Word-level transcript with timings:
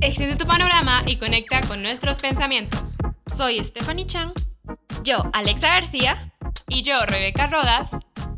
Extiende 0.00 0.36
tu 0.36 0.46
panorama 0.46 1.02
y 1.06 1.16
conecta 1.16 1.60
con 1.62 1.82
nuestros 1.82 2.18
pensamientos. 2.18 2.96
Soy 3.34 3.62
Stephanie 3.64 4.06
Chan. 4.06 4.32
Yo, 5.04 5.30
Alexa 5.32 5.68
García. 5.68 6.32
Y 6.68 6.82
yo, 6.82 7.04
Rebeca 7.06 7.46
Rodas. 7.46 7.90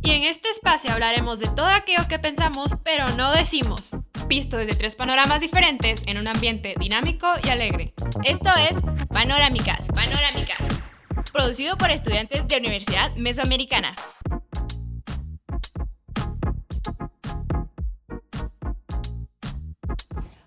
Y 0.02 0.10
en 0.12 0.24
este 0.24 0.50
espacio 0.50 0.92
hablaremos 0.92 1.38
de 1.38 1.46
todo 1.46 1.68
aquello 1.68 2.06
que 2.08 2.18
pensamos, 2.18 2.76
pero 2.84 3.06
no 3.16 3.32
decimos. 3.32 3.90
Visto 4.28 4.56
desde 4.56 4.74
tres 4.74 4.96
panoramas 4.96 5.40
diferentes 5.40 6.02
en 6.06 6.18
un 6.18 6.28
ambiente 6.28 6.74
dinámico 6.78 7.26
y 7.42 7.48
alegre. 7.48 7.94
Esto 8.22 8.50
es 8.58 8.76
Panorámicas, 9.08 9.86
Panorámicas. 9.86 10.58
Producido 11.32 11.76
por 11.76 11.90
estudiantes 11.90 12.46
de 12.46 12.56
Universidad 12.58 13.14
Mesoamericana. 13.16 13.94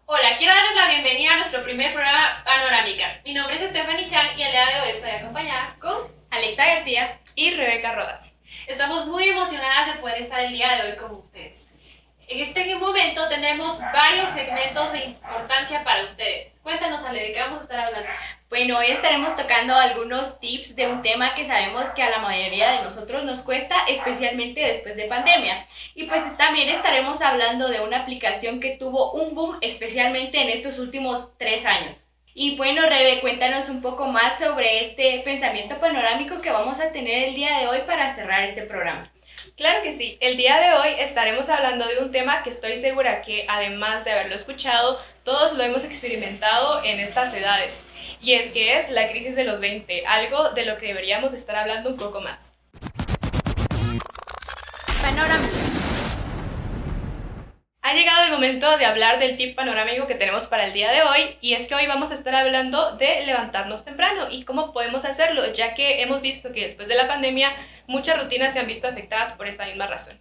Hola, 0.10 0.38
quiero 0.38 0.56
darles 0.56 0.74
la 0.74 0.88
bienvenida 0.88 1.34
a 1.34 1.36
nuestro 1.36 1.66
primer 1.66 1.92
programa 1.92 2.42
Panorámicas. 2.46 3.20
Mi 3.26 3.34
nombre 3.34 3.58
es 3.58 3.70
Stephanie 3.70 4.08
Chan 4.08 4.40
y 4.40 4.42
el 4.42 4.52
día 4.52 4.66
de 4.66 4.82
hoy 4.82 4.90
estoy 4.92 5.10
acompañada 5.10 5.76
con 5.82 6.10
Alexa 6.30 6.66
García 6.66 7.20
y 7.36 7.54
Rebeca 7.54 7.94
Rodas. 7.94 8.34
Estamos 8.68 9.08
muy 9.08 9.28
emocionadas 9.28 9.88
de 9.88 10.00
poder 10.00 10.22
estar 10.22 10.40
el 10.40 10.54
día 10.54 10.78
de 10.78 10.92
hoy 10.92 10.96
con 10.96 11.14
ustedes. 11.16 11.68
En 12.26 12.40
este 12.40 12.74
momento 12.76 13.28
tendremos 13.28 13.82
varios 13.82 14.30
segmentos 14.30 14.94
de 14.94 15.04
importancia 15.08 15.84
para 15.84 16.06
ustedes. 16.06 16.54
Cuéntanos, 16.64 17.04
Ale, 17.04 17.24
¿de 17.24 17.34
qué 17.34 17.42
vamos 17.42 17.60
a 17.60 17.64
estar 17.64 17.80
hablando? 17.82 18.10
Bueno, 18.50 18.78
hoy 18.78 18.86
estaremos 18.88 19.36
tocando 19.36 19.76
algunos 19.76 20.40
tips 20.40 20.78
de 20.78 20.88
un 20.88 21.02
tema 21.02 21.36
que 21.36 21.44
sabemos 21.44 21.90
que 21.90 22.02
a 22.02 22.10
la 22.10 22.20
mayoría 22.20 22.72
de 22.72 22.84
nosotros 22.84 23.26
nos 23.26 23.42
cuesta, 23.42 23.76
especialmente 23.90 24.62
después 24.62 24.96
de 24.96 25.04
pandemia. 25.04 25.66
Y 25.96 26.06
pues 26.06 26.38
también 26.38 26.70
estaremos 26.70 27.22
hablando 27.22 27.68
de 27.68 27.82
una 27.82 28.04
aplicación 28.04 28.62
que 28.62 28.78
tuvo 28.78 29.12
un 29.12 29.36
boom, 29.36 29.58
especialmente 29.60 30.42
en 30.42 30.48
estos 30.48 30.80
últimos 30.80 31.38
tres 31.38 31.66
años. 31.66 32.02
Y 32.34 32.56
bueno, 32.56 32.84
Rebe, 32.84 33.20
cuéntanos 33.20 33.68
un 33.68 33.82
poco 33.82 34.08
más 34.08 34.40
sobre 34.40 34.86
este 34.86 35.20
pensamiento 35.26 35.78
panorámico 35.80 36.40
que 36.40 36.52
vamos 36.52 36.80
a 36.80 36.94
tener 36.94 37.28
el 37.28 37.36
día 37.36 37.60
de 37.60 37.68
hoy 37.68 37.80
para 37.86 38.16
cerrar 38.16 38.44
este 38.44 38.62
programa. 38.62 39.12
Claro 39.58 39.82
que 39.82 39.92
sí, 39.92 40.20
el 40.22 40.38
día 40.38 40.60
de 40.60 40.74
hoy 40.74 40.90
estaremos 41.00 41.50
hablando 41.50 41.88
de 41.88 41.98
un 41.98 42.12
tema 42.12 42.44
que 42.44 42.52
estoy 42.52 42.78
segura 42.78 43.24
que 43.24 43.48
además 43.50 44.06
de 44.06 44.12
haberlo 44.12 44.36
escuchado, 44.36 45.00
todos 45.24 45.54
lo 45.54 45.64
hemos 45.64 45.84
experimentado 45.84 46.84
en 46.84 47.00
estas 47.00 47.34
edades, 47.34 47.84
y 48.22 48.34
es 48.34 48.52
que 48.52 48.78
es 48.78 48.92
la 48.92 49.10
crisis 49.10 49.36
de 49.36 49.46
los 49.46 49.60
20, 49.60 50.06
algo 50.06 50.52
de 50.52 50.64
lo 50.64 50.78
que 50.78 50.86
deberíamos 50.86 51.34
estar 51.34 51.56
hablando 51.56 51.90
un 51.90 51.98
poco 51.98 52.22
más. 52.22 52.54
Ha 57.88 57.94
llegado 57.94 58.26
el 58.26 58.32
momento 58.32 58.78
de 58.78 58.86
hablar 58.86 59.18
del 59.18 59.38
tip 59.38 59.56
panorámico 59.56 60.08
que 60.08 60.16
tenemos 60.16 60.46
para 60.46 60.66
el 60.66 60.74
día 60.74 60.92
de 60.92 61.04
hoy 61.04 61.38
y 61.40 61.54
es 61.54 61.68
que 61.68 61.76
hoy 61.76 61.88
vamos 61.88 62.12
a 62.12 62.16
estar 62.16 62.36
hablando 62.36 62.98
de 62.98 63.26
levantarnos 63.26 63.86
temprano 63.86 64.28
y 64.30 64.44
cómo 64.44 64.74
podemos 64.74 65.06
hacerlo, 65.06 65.54
ya 65.54 65.74
que 65.74 66.02
hemos 66.02 66.22
visto 66.22 66.52
que 66.52 66.66
después 66.66 66.90
de 66.90 66.96
la 66.96 67.08
pandemia 67.08 67.50
muchas 67.88 68.22
rutinas 68.22 68.52
se 68.52 68.60
han 68.60 68.68
visto 68.68 68.90
afectadas 68.90 69.32
por 69.32 69.48
esta 69.48 69.66
misma 69.66 69.88
razón. 69.88 70.20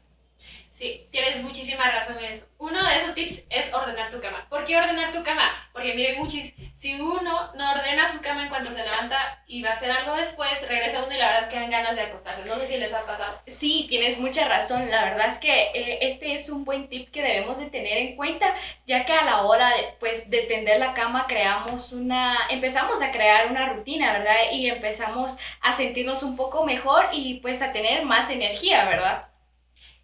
Sí, 0.74 1.08
tienes 1.10 1.42
muchísima 1.42 1.90
razón 1.90 2.18
en 2.20 2.26
eso. 2.26 2.46
Uno 2.58 2.86
de 2.86 2.98
esos 2.98 3.14
tips 3.16 3.42
es 3.50 3.74
ordenar 3.74 4.12
tu 4.12 4.20
cama. 4.20 4.46
¿Por 4.48 4.64
qué 4.64 4.76
ordenar 4.76 5.10
tu 5.10 5.24
cama? 5.24 5.50
Porque 5.72 5.94
miren, 5.94 6.20
muchis, 6.20 6.54
si 6.76 7.00
uno 7.00 7.52
no 7.54 7.72
ordena 7.72 8.06
su 8.06 8.20
cama 8.20 8.44
en 8.44 8.48
cuanto 8.48 8.70
se 8.70 8.84
levanta 8.84 9.42
y 9.48 9.62
va 9.62 9.70
a 9.70 9.72
hacer 9.72 9.90
algo 9.90 10.14
después, 10.14 10.68
regresa 10.68 11.02
uno 11.02 11.12
y 11.12 11.15
la 11.56 11.66
verdad 11.66 11.76
es 11.76 11.76
que 11.76 11.76
dan 11.76 11.84
ganas 11.84 11.96
de 11.96 12.02
acostarse. 12.02 12.48
No 12.48 12.56
sé 12.56 12.66
si 12.66 12.76
les 12.78 12.94
ha 12.94 13.06
pasado. 13.06 13.40
Sí, 13.46 13.86
tienes 13.88 14.18
mucha 14.18 14.46
razón. 14.48 14.90
La 14.90 15.04
verdad 15.04 15.28
es 15.28 15.38
que 15.38 15.70
eh, 15.74 15.98
este 16.02 16.32
es 16.32 16.48
un 16.50 16.64
buen 16.64 16.88
tip 16.88 17.10
que 17.10 17.22
debemos 17.22 17.58
de 17.58 17.66
tener 17.66 17.98
en 17.98 18.16
cuenta, 18.16 18.54
ya 18.86 19.04
que 19.04 19.12
a 19.12 19.24
la 19.24 19.42
hora 19.42 19.68
de, 19.70 19.94
pues, 19.98 20.28
de 20.30 20.42
tender 20.42 20.78
la 20.78 20.94
cama 20.94 21.26
creamos 21.26 21.92
una, 21.92 22.46
empezamos 22.50 23.02
a 23.02 23.10
crear 23.10 23.48
una 23.50 23.68
rutina, 23.70 24.12
¿verdad? 24.12 24.52
Y 24.52 24.68
empezamos 24.68 25.36
a 25.60 25.74
sentirnos 25.74 26.22
un 26.22 26.36
poco 26.36 26.64
mejor 26.64 27.08
y 27.12 27.40
pues 27.40 27.62
a 27.62 27.72
tener 27.72 28.04
más 28.04 28.30
energía, 28.30 28.84
¿verdad? 28.84 29.28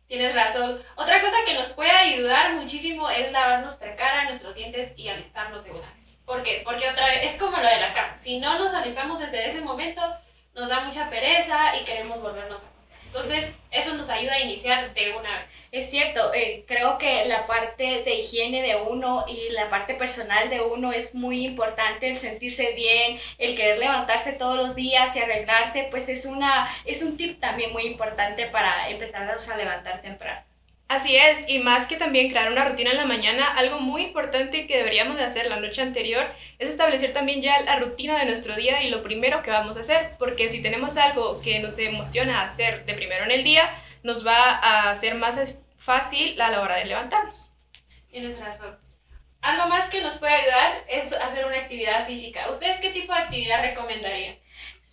Tienes 0.06 0.34
razón. 0.34 0.82
Otra 0.96 1.20
cosa 1.20 1.36
que 1.46 1.54
nos 1.54 1.70
puede 1.70 1.90
ayudar 1.90 2.54
muchísimo 2.54 3.08
es 3.08 3.32
lavar 3.32 3.62
nuestra 3.62 3.96
cara, 3.96 4.24
nuestros 4.24 4.54
dientes 4.54 4.92
y 4.96 5.08
alistarnos 5.08 5.64
de 5.64 5.70
una 5.70 5.90
vez. 5.94 6.18
¿Por 6.26 6.42
qué? 6.42 6.62
Porque 6.64 6.88
otra 6.88 7.06
vez 7.06 7.32
es 7.32 7.40
como 7.40 7.56
lo 7.56 7.66
de 7.66 7.80
la 7.80 7.92
cama. 7.92 8.16
Si 8.18 8.38
no 8.38 8.58
nos 8.58 8.74
alistamos 8.74 9.18
desde 9.18 9.46
ese 9.46 9.60
momento, 9.60 10.02
nos 10.54 10.68
da 10.68 10.80
mucha 10.80 11.08
pereza 11.10 11.76
y 11.76 11.84
queremos 11.84 12.20
volvernos 12.20 12.62
a 12.62 12.72
entonces, 13.14 13.54
eso 13.70 13.94
nos 13.94 14.08
ayuda 14.08 14.32
a 14.34 14.40
iniciar 14.40 14.94
de 14.94 15.14
una 15.14 15.40
vez. 15.40 15.50
Es 15.70 15.90
cierto, 15.90 16.32
eh, 16.32 16.64
creo 16.66 16.96
que 16.96 17.26
la 17.26 17.46
parte 17.46 18.02
de 18.04 18.14
higiene 18.14 18.62
de 18.62 18.76
uno 18.76 19.26
y 19.28 19.50
la 19.50 19.68
parte 19.68 19.94
personal 19.94 20.48
de 20.48 20.62
uno 20.62 20.92
es 20.92 21.14
muy 21.14 21.44
importante, 21.44 22.10
el 22.10 22.16
sentirse 22.16 22.72
bien, 22.72 23.20
el 23.36 23.54
querer 23.54 23.78
levantarse 23.78 24.32
todos 24.32 24.56
los 24.56 24.74
días 24.74 25.14
y 25.14 25.18
arreglarse, 25.20 25.88
pues 25.90 26.08
es, 26.08 26.24
una, 26.24 26.66
es 26.86 27.02
un 27.02 27.18
tip 27.18 27.38
también 27.38 27.72
muy 27.72 27.86
importante 27.86 28.46
para 28.46 28.88
empezar 28.88 29.30
a 29.30 29.56
levantar 29.58 30.00
temprano. 30.00 30.51
Así 30.88 31.16
es, 31.16 31.48
y 31.48 31.58
más 31.58 31.86
que 31.86 31.96
también 31.96 32.28
crear 32.28 32.52
una 32.52 32.66
rutina 32.66 32.90
en 32.90 32.98
la 32.98 33.06
mañana, 33.06 33.50
algo 33.56 33.80
muy 33.80 34.02
importante 34.02 34.66
que 34.66 34.76
deberíamos 34.76 35.16
de 35.16 35.24
hacer 35.24 35.46
la 35.46 35.56
noche 35.56 35.80
anterior 35.80 36.26
es 36.58 36.68
establecer 36.68 37.14
también 37.14 37.40
ya 37.40 37.60
la 37.62 37.76
rutina 37.76 38.18
de 38.18 38.26
nuestro 38.26 38.54
día 38.56 38.82
y 38.82 38.90
lo 38.90 39.02
primero 39.02 39.42
que 39.42 39.50
vamos 39.50 39.78
a 39.78 39.80
hacer, 39.80 40.16
porque 40.18 40.50
si 40.50 40.60
tenemos 40.60 40.98
algo 40.98 41.40
que 41.40 41.60
nos 41.60 41.78
emociona 41.78 42.42
hacer 42.42 42.84
de 42.84 42.92
primero 42.92 43.24
en 43.24 43.30
el 43.30 43.42
día, 43.42 43.70
nos 44.02 44.26
va 44.26 44.36
a 44.36 44.90
hacer 44.90 45.14
más 45.14 45.40
fácil 45.78 46.38
a 46.40 46.50
la 46.50 46.60
hora 46.60 46.76
de 46.76 46.84
levantarnos. 46.84 47.50
Tienes 48.10 48.38
razón. 48.38 48.78
Algo 49.40 49.68
más 49.68 49.88
que 49.88 50.02
nos 50.02 50.18
puede 50.18 50.34
ayudar 50.34 50.84
es 50.88 51.12
hacer 51.14 51.46
una 51.46 51.56
actividad 51.56 52.06
física. 52.06 52.50
¿Ustedes 52.50 52.78
qué 52.80 52.90
tipo 52.90 53.12
de 53.12 53.20
actividad 53.20 53.62
recomendarían? 53.62 54.36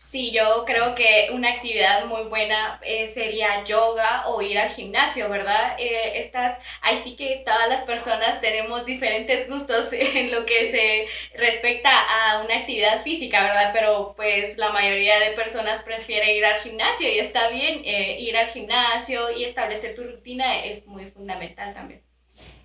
Sí, 0.02 0.32
yo 0.32 0.64
creo 0.66 0.96
que 0.96 1.28
una 1.34 1.50
actividad 1.50 2.06
muy 2.06 2.24
buena 2.30 2.80
eh, 2.84 3.06
sería 3.08 3.66
yoga 3.66 4.24
o 4.28 4.42
ir 4.42 4.58
al 4.58 4.70
gimnasio, 4.70 5.28
¿verdad? 5.30 5.76
Eh, 5.78 6.22
estas, 6.22 6.58
ahí 6.82 7.02
sí 7.04 7.18
que 7.18 7.44
todas 7.46 7.68
las 7.68 7.82
personas 7.82 8.40
tenemos 8.40 8.86
diferentes 8.86 9.50
gustos 9.50 9.90
en 9.94 10.32
lo 10.32 10.46
que 10.46 10.68
se 10.68 11.38
respecta 11.38 11.90
a 11.92 12.42
una 12.46 12.60
actividad 12.60 13.04
física, 13.04 13.44
¿verdad? 13.44 13.72
Pero 13.74 14.14
pues 14.16 14.58
la 14.58 14.72
mayoría 14.72 15.20
de 15.20 15.32
personas 15.32 15.84
prefiere 15.84 16.34
ir 16.34 16.46
al 16.46 16.62
gimnasio 16.62 17.10
y 17.14 17.20
está 17.20 17.50
bien, 17.50 17.82
eh, 17.84 18.22
ir 18.22 18.38
al 18.38 18.52
gimnasio 18.52 19.30
y 19.32 19.44
establecer 19.44 19.96
tu 19.96 20.04
rutina 20.06 20.64
es 20.64 20.88
muy 20.88 21.12
fundamental 21.12 21.74
también. 21.74 22.02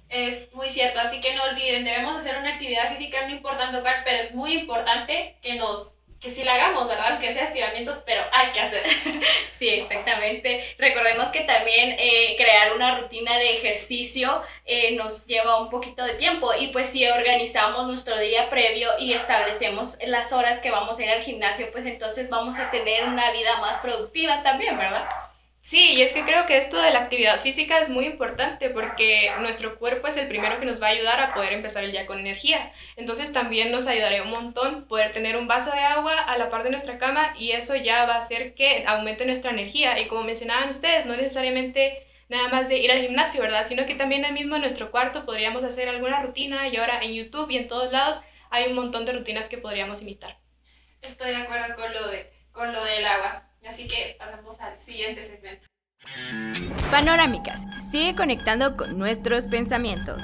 Es 0.09 0.55
muy 0.55 0.69
cierto, 0.69 1.01
así 1.01 1.21
que 1.21 1.35
no 1.35 1.43
olviden, 1.51 1.85
debemos 1.85 2.15
hacer 2.15 2.39
una 2.39 2.55
actividad 2.55 2.95
física, 2.95 3.27
no 3.27 3.35
importa 3.35 3.73
tocar, 3.73 4.03
pero 4.05 4.19
es 4.19 4.33
muy 4.37 4.53
importante 4.53 5.37
que 5.43 5.55
nos 5.57 5.94
que 6.25 6.31
sí 6.31 6.43
la 6.43 6.55
hagamos, 6.55 6.89
¿verdad? 6.89 7.21
Que 7.21 7.35
sea 7.35 7.45
estiramientos, 7.45 8.03
pero 8.07 8.23
hay 8.33 8.51
que 8.51 8.61
hacer. 8.61 8.83
sí, 9.51 9.69
exactamente. 9.69 10.63
Recordemos 10.79 11.29
que 11.29 11.43
también 11.43 11.97
eh, 11.99 12.35
crear 12.39 12.73
una 12.73 12.99
rutina 12.99 13.37
de 13.37 13.59
ejercicio 13.59 14.43
eh, 14.65 14.97
nos 14.97 15.27
lleva 15.27 15.61
un 15.61 15.69
poquito 15.69 16.03
de 16.03 16.15
tiempo 16.15 16.51
y 16.59 16.69
pues 16.69 16.89
si 16.89 17.07
organizamos 17.07 17.87
nuestro 17.87 18.19
día 18.19 18.49
previo 18.49 18.89
y 18.99 19.13
establecemos 19.13 19.99
las 20.07 20.33
horas 20.33 20.61
que 20.61 20.71
vamos 20.71 20.99
a 20.99 21.05
ir 21.05 21.11
al 21.11 21.23
gimnasio, 21.23 21.71
pues 21.71 21.85
entonces 21.85 22.31
vamos 22.31 22.59
a 22.59 22.71
tener 22.71 23.05
una 23.05 23.31
vida 23.33 23.59
más 23.61 23.77
productiva 23.77 24.43
también, 24.43 24.79
¿verdad? 24.79 25.07
Sí, 25.65 25.95
y 25.95 26.03
es 26.03 26.13
que 26.13 26.25
creo 26.25 26.45
que 26.45 26.59
esto 26.59 26.77
de 26.77 26.91
la 26.91 26.99
actividad 26.99 27.41
física 27.41 27.79
es 27.79 27.89
muy 27.89 28.05
importante 28.05 28.69
porque 28.69 29.33
nuestro 29.41 29.79
cuerpo 29.79 30.09
es 30.09 30.19
el 30.19 30.29
primero 30.29 30.61
que 30.61 30.67
nos 30.67 30.81
va 30.81 30.89
a 30.89 30.91
ayudar 30.91 31.19
a 31.21 31.33
poder 31.33 31.55
empezar 31.55 31.83
el 31.83 31.91
día 31.91 32.05
con 32.05 32.19
energía. 32.19 32.71
Entonces 32.97 33.33
también 33.33 33.71
nos 33.71 33.87
ayudaría 33.87 34.25
un 34.25 34.31
montón 34.31 34.87
poder 34.87 35.13
tener 35.13 35.39
un 35.39 35.47
vaso 35.49 35.71
de 35.71 35.81
agua 35.81 36.19
a 36.19 36.37
la 36.37 36.51
par 36.51 36.65
de 36.65 36.71
nuestra 36.71 36.99
cama 36.99 37.33
y 37.39 37.53
eso 37.53 37.77
ya 37.77 38.05
va 38.05 38.17
a 38.17 38.19
hacer 38.19 38.55
que 38.55 38.85
aumente 38.87 39.25
nuestra 39.25 39.53
energía. 39.53 39.99
Y 39.99 40.05
como 40.05 40.23
mencionaban 40.25 40.69
ustedes, 40.69 41.07
no 41.07 41.17
necesariamente 41.17 42.07
nada 42.29 42.49
más 42.49 42.69
de 42.69 42.77
ir 42.77 42.93
al 42.93 43.01
gimnasio, 43.01 43.41
¿verdad? 43.41 43.65
Sino 43.67 43.87
que 43.87 43.95
también 43.95 44.27
ahí 44.27 44.33
mismo 44.33 44.57
en 44.57 44.61
nuestro 44.61 44.91
cuarto 44.91 45.25
podríamos 45.25 45.65
hacer 45.65 45.89
alguna 45.89 46.21
rutina 46.21 46.69
y 46.69 46.77
ahora 46.77 47.01
en 47.01 47.15
YouTube 47.15 47.51
y 47.51 47.57
en 47.57 47.69
todos 47.69 47.91
lados 47.91 48.21
hay 48.51 48.67
un 48.67 48.75
montón 48.75 49.07
de 49.07 49.15
rutinas 49.15 49.49
que 49.49 49.57
podríamos 49.57 50.03
imitar. 50.03 50.37
Estoy 51.01 51.31
de 51.31 51.37
acuerdo 51.37 51.75
con 51.75 51.91
lo, 51.95 52.09
de, 52.09 52.31
con 52.53 52.71
lo 52.75 52.85
del 52.85 53.07
agua. 53.07 53.49
Así 53.67 53.87
que 53.89 54.17
pasamos 54.19 54.61
al 54.61 54.79
siguiente 54.79 55.25
segmento. 55.25 55.67
Panorámicas, 56.91 57.65
sigue 57.91 58.15
conectando 58.15 58.77
con 58.77 58.99
nuestros 58.99 59.47
pensamientos. 59.47 60.23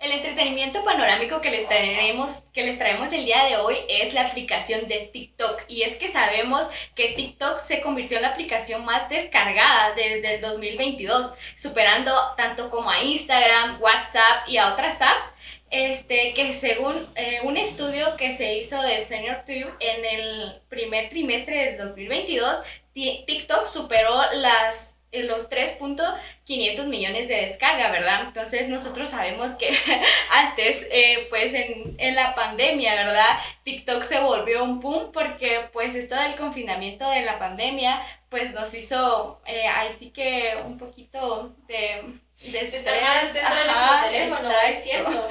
El 0.00 0.12
entretenimiento 0.12 0.84
panorámico 0.84 1.40
que 1.40 1.50
les, 1.50 1.68
traemos, 1.68 2.42
que 2.52 2.64
les 2.64 2.78
traemos 2.78 3.12
el 3.12 3.24
día 3.24 3.44
de 3.44 3.56
hoy 3.56 3.76
es 3.88 4.14
la 4.14 4.22
aplicación 4.22 4.88
de 4.88 5.10
TikTok. 5.12 5.62
Y 5.68 5.82
es 5.82 5.96
que 5.96 6.10
sabemos 6.10 6.68
que 6.94 7.12
TikTok 7.12 7.60
se 7.60 7.80
convirtió 7.80 8.18
en 8.18 8.22
la 8.22 8.30
aplicación 8.30 8.84
más 8.84 9.08
descargada 9.08 9.94
desde 9.94 10.36
el 10.36 10.40
2022, 10.42 11.34
superando 11.56 12.12
tanto 12.36 12.70
como 12.70 12.90
a 12.90 13.02
Instagram, 13.02 13.80
WhatsApp 13.80 14.48
y 14.48 14.58
a 14.58 14.72
otras 14.72 15.00
apps 15.00 15.32
este, 15.70 16.32
que 16.34 16.52
según 16.52 17.08
eh, 17.16 17.40
un 17.42 17.56
estudio 17.56 18.16
que 18.16 18.32
se 18.32 18.56
hizo 18.56 18.80
de 18.82 19.02
Senior 19.02 19.44
Tube 19.44 19.74
en 19.80 20.04
el 20.04 20.60
primer 20.68 21.08
trimestre 21.08 21.72
del 21.72 21.78
2022, 21.78 22.58
TikTok 22.94 23.66
superó 23.66 24.22
las, 24.32 24.96
eh, 25.12 25.24
los 25.24 25.50
3.500 25.50 26.86
millones 26.86 27.28
de 27.28 27.42
descarga, 27.42 27.90
¿verdad? 27.90 28.22
Entonces 28.28 28.68
nosotros 28.68 29.10
sabemos 29.10 29.52
que 29.52 29.70
antes, 30.30 30.86
eh, 30.90 31.26
pues 31.28 31.52
en, 31.54 31.94
en, 31.98 32.14
la 32.14 32.34
pandemia, 32.34 32.94
¿verdad? 32.94 33.38
TikTok 33.64 34.02
se 34.02 34.20
volvió 34.20 34.64
un 34.64 34.80
boom 34.80 35.12
porque 35.12 35.68
pues 35.72 35.94
esto 35.94 36.16
del 36.16 36.36
confinamiento 36.36 37.08
de 37.10 37.22
la 37.22 37.38
pandemia 37.38 38.02
pues 38.30 38.54
nos 38.54 38.74
hizo 38.74 39.40
eh, 39.46 39.66
ahí 39.66 39.90
sí 39.98 40.10
que 40.10 40.54
un 40.64 40.78
poquito 40.78 41.54
de... 41.66 42.02
Estar 42.42 43.00
más 43.02 43.32
dentro 43.32 43.54
de 43.54 43.64
nuestro 43.64 44.00
teléfono, 44.04 44.50
es 44.68 44.82
cierto. 44.84 45.28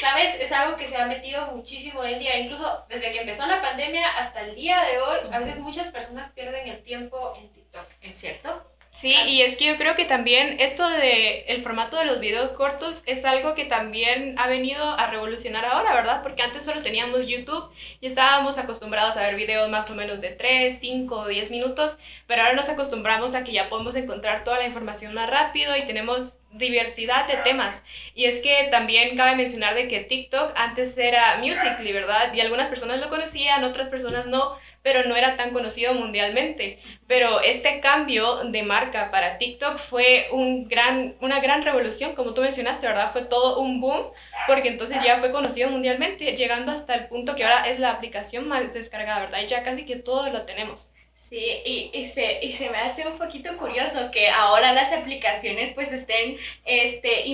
¿Sabes? 0.00 0.40
Es 0.40 0.52
algo 0.52 0.76
que 0.76 0.88
se 0.88 0.96
ha 0.96 1.06
metido 1.06 1.46
muchísimo 1.52 2.00
hoy 2.00 2.14
en 2.14 2.18
día. 2.18 2.38
Incluso 2.38 2.84
desde 2.88 3.12
que 3.12 3.20
empezó 3.20 3.46
la 3.46 3.62
pandemia 3.62 4.18
hasta 4.18 4.40
el 4.40 4.54
día 4.54 4.82
de 4.82 4.98
hoy, 4.98 5.18
a 5.32 5.38
veces 5.38 5.60
muchas 5.60 5.88
personas 5.88 6.30
pierden 6.30 6.68
el 6.68 6.82
tiempo 6.82 7.34
en 7.38 7.52
TikTok. 7.52 7.86
¿Es 8.02 8.16
cierto? 8.16 8.64
Sí, 8.90 9.14
y 9.28 9.42
es 9.42 9.56
que 9.56 9.66
yo 9.66 9.76
creo 9.76 9.94
que 9.94 10.06
también 10.06 10.56
esto 10.58 10.88
de 10.88 11.42
el 11.42 11.62
formato 11.62 11.96
de 11.98 12.04
los 12.06 12.18
videos 12.18 12.52
cortos 12.52 13.04
es 13.06 13.24
algo 13.24 13.54
que 13.54 13.64
también 13.64 14.34
ha 14.38 14.48
venido 14.48 14.82
a 14.82 15.06
revolucionar 15.06 15.64
ahora, 15.66 15.94
¿verdad? 15.94 16.22
Porque 16.24 16.42
antes 16.42 16.64
solo 16.64 16.82
teníamos 16.82 17.28
YouTube 17.28 17.70
y 18.00 18.08
estábamos 18.08 18.58
acostumbrados 18.58 19.16
a 19.16 19.22
ver 19.22 19.36
videos 19.36 19.68
más 19.68 19.88
o 19.90 19.94
menos 19.94 20.20
de 20.20 20.30
3, 20.30 20.76
5 20.80 21.14
o 21.14 21.28
10 21.28 21.50
minutos, 21.52 21.96
pero 22.26 22.42
ahora 22.42 22.54
nos 22.54 22.68
acostumbramos 22.68 23.36
a 23.36 23.44
que 23.44 23.52
ya 23.52 23.68
podemos 23.68 23.94
encontrar 23.94 24.42
toda 24.42 24.58
la 24.58 24.66
información 24.66 25.14
más 25.14 25.30
rápido 25.30 25.76
y 25.76 25.82
tenemos 25.82 26.37
diversidad 26.52 27.26
de 27.26 27.36
temas. 27.38 27.84
Y 28.14 28.24
es 28.24 28.40
que 28.40 28.68
también 28.70 29.16
cabe 29.16 29.36
mencionar 29.36 29.74
de 29.74 29.88
que 29.88 30.00
TikTok 30.00 30.52
antes 30.56 30.96
era 30.96 31.38
Musical.ly, 31.38 31.92
¿verdad? 31.92 32.32
Y 32.32 32.40
algunas 32.40 32.68
personas 32.68 33.00
lo 33.00 33.08
conocían, 33.08 33.64
otras 33.64 33.88
personas 33.88 34.26
no, 34.26 34.56
pero 34.82 35.04
no 35.04 35.16
era 35.16 35.36
tan 35.36 35.50
conocido 35.50 35.92
mundialmente. 35.94 36.80
Pero 37.06 37.40
este 37.40 37.80
cambio 37.80 38.44
de 38.44 38.62
marca 38.62 39.10
para 39.10 39.38
TikTok 39.38 39.78
fue 39.78 40.28
un 40.32 40.68
gran, 40.68 41.16
una 41.20 41.40
gran 41.40 41.62
revolución, 41.62 42.14
como 42.14 42.32
tú 42.32 42.40
mencionaste, 42.40 42.86
¿verdad? 42.86 43.12
Fue 43.12 43.22
todo 43.22 43.60
un 43.60 43.80
boom, 43.80 44.06
porque 44.46 44.68
entonces 44.68 45.02
ya 45.02 45.18
fue 45.18 45.30
conocido 45.30 45.70
mundialmente, 45.70 46.36
llegando 46.36 46.72
hasta 46.72 46.94
el 46.94 47.08
punto 47.08 47.36
que 47.36 47.44
ahora 47.44 47.68
es 47.68 47.78
la 47.78 47.90
aplicación 47.90 48.48
más 48.48 48.72
descargada, 48.72 49.20
¿verdad? 49.20 49.40
Y 49.42 49.46
ya 49.46 49.62
casi 49.62 49.84
que 49.84 49.96
todos 49.96 50.32
lo 50.32 50.42
tenemos. 50.46 50.90
Sí, 51.18 51.36
y, 51.64 51.90
y, 51.92 52.04
se, 52.06 52.44
y 52.44 52.52
se 52.52 52.70
me 52.70 52.78
hace 52.78 53.04
un 53.08 53.18
poquito 53.18 53.56
curioso 53.56 54.12
que 54.12 54.28
ahora 54.30 54.72
las 54.72 54.92
aplicaciones 54.92 55.72
pues 55.74 55.92
estén 55.92 56.38
este, 56.64 57.26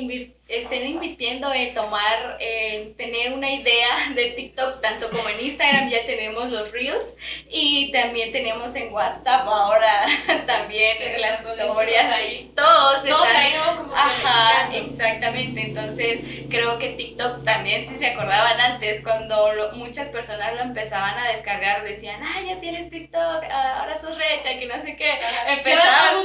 estén 0.46 0.86
invirtiendo 0.86 1.52
en 1.54 1.74
tomar, 1.74 2.36
en 2.38 2.94
tener 2.96 3.32
una 3.32 3.50
idea 3.50 4.10
de 4.14 4.32
TikTok, 4.32 4.80
tanto 4.82 5.10
como 5.10 5.26
en 5.30 5.40
Instagram 5.40 5.88
ya 5.88 6.04
tenemos 6.04 6.50
los 6.50 6.70
Reels 6.70 7.16
y 7.48 7.90
también 7.92 8.30
tenemos 8.30 8.74
en 8.74 8.92
WhatsApp 8.92 9.46
ahora 9.48 10.04
también 10.46 10.98
las 11.20 11.40
historias 11.40 12.12
ahí. 12.12 12.52
Todos, 12.54 13.04
todos 13.04 13.26
están, 13.26 13.76
como 13.76 13.94
Ajá, 13.94 14.74
exactamente. 14.74 15.62
Entonces 15.62 16.20
creo 16.50 16.78
que 16.78 16.90
TikTok 16.90 17.42
también, 17.44 17.88
si 17.88 17.96
se 17.96 18.08
acordaban 18.08 18.60
antes, 18.60 19.02
cuando 19.02 19.70
muchas 19.74 20.10
personas 20.10 20.54
lo 20.54 20.60
empezaban 20.60 21.18
a 21.18 21.28
descargar, 21.28 21.84
decían, 21.84 22.20
ah, 22.22 22.42
ya 22.46 22.60
tienes 22.60 22.90
TikTok, 22.90 23.44
ahora 23.50 23.96
sos 23.98 24.16
recha, 24.18 24.58
que 24.58 24.66
no 24.66 24.80
sé 24.82 24.94
qué. 24.96 25.10
Empezaban, 25.48 26.16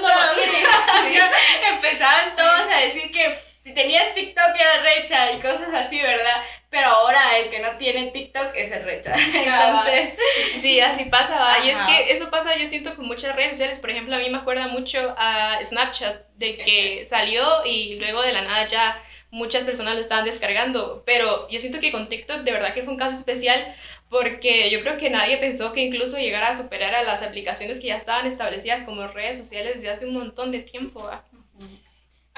empezaban 1.74 2.36
todos 2.36 2.70
a 2.70 2.80
decir 2.82 3.12
que 3.12 3.49
si 3.70 3.76
tenías 3.76 4.16
TikTok 4.16 4.56
era 4.56 4.82
recha 4.82 5.32
y 5.34 5.40
cosas 5.42 5.70
así, 5.74 6.02
¿verdad? 6.02 6.42
Pero 6.72 6.88
ahora 6.88 7.38
el 7.38 7.52
que 7.52 7.60
no 7.60 7.78
tiene 7.78 8.10
TikTok 8.10 8.56
es 8.56 8.72
el 8.72 8.84
recha. 8.84 9.14
Entonces, 9.34 10.18
sí, 10.60 10.80
así 10.80 11.06
pasa, 11.06 11.40
¿va? 11.40 11.64
Y 11.64 11.70
es 11.70 11.78
que 11.78 12.12
eso 12.12 12.32
pasa, 12.32 12.58
yo 12.58 12.68
siento, 12.68 12.96
con 12.96 13.06
muchas 13.06 13.36
redes 13.36 13.52
sociales. 13.52 13.78
Por 13.78 13.92
ejemplo, 13.92 14.16
a 14.16 14.20
mí 14.20 14.30
me 14.30 14.40
acuerda 14.40 14.68
mucho 14.68 15.14
a 15.18 15.60
Snapchat, 15.64 16.28
de 16.36 16.58
que 16.58 17.06
salió 17.08 17.64
y 17.66 17.96
luego 18.00 18.24
de 18.24 18.34
la 18.34 18.42
nada 18.42 18.68
ya 18.68 19.04
muchas 19.30 19.64
personas 19.64 19.94
lo 19.94 20.02
estaban 20.02 20.26
descargando. 20.26 21.04
Pero 21.06 21.48
yo 21.50 21.60
siento 21.60 21.80
que 21.80 21.92
con 21.92 22.10
TikTok 22.10 22.40
de 22.40 22.52
verdad 22.52 22.74
que 22.74 22.82
fue 22.82 22.94
un 22.94 23.00
caso 23.00 23.16
especial 23.16 23.76
porque 24.10 24.72
yo 24.72 24.82
creo 24.82 24.98
que 24.98 25.12
nadie 25.12 25.38
pensó 25.38 25.72
que 25.72 25.82
incluso 25.82 26.18
llegara 26.18 26.50
a 26.50 26.58
superar 26.58 26.96
a 26.96 27.04
las 27.04 27.22
aplicaciones 27.22 27.80
que 27.80 27.88
ya 27.88 27.98
estaban 27.98 28.26
establecidas 28.26 28.84
como 28.84 29.06
redes 29.08 29.38
sociales 29.38 29.76
desde 29.76 29.92
hace 29.92 30.08
un 30.08 30.16
montón 30.16 30.52
de 30.52 30.60
tiempo. 30.60 31.04
¿va? 31.04 31.24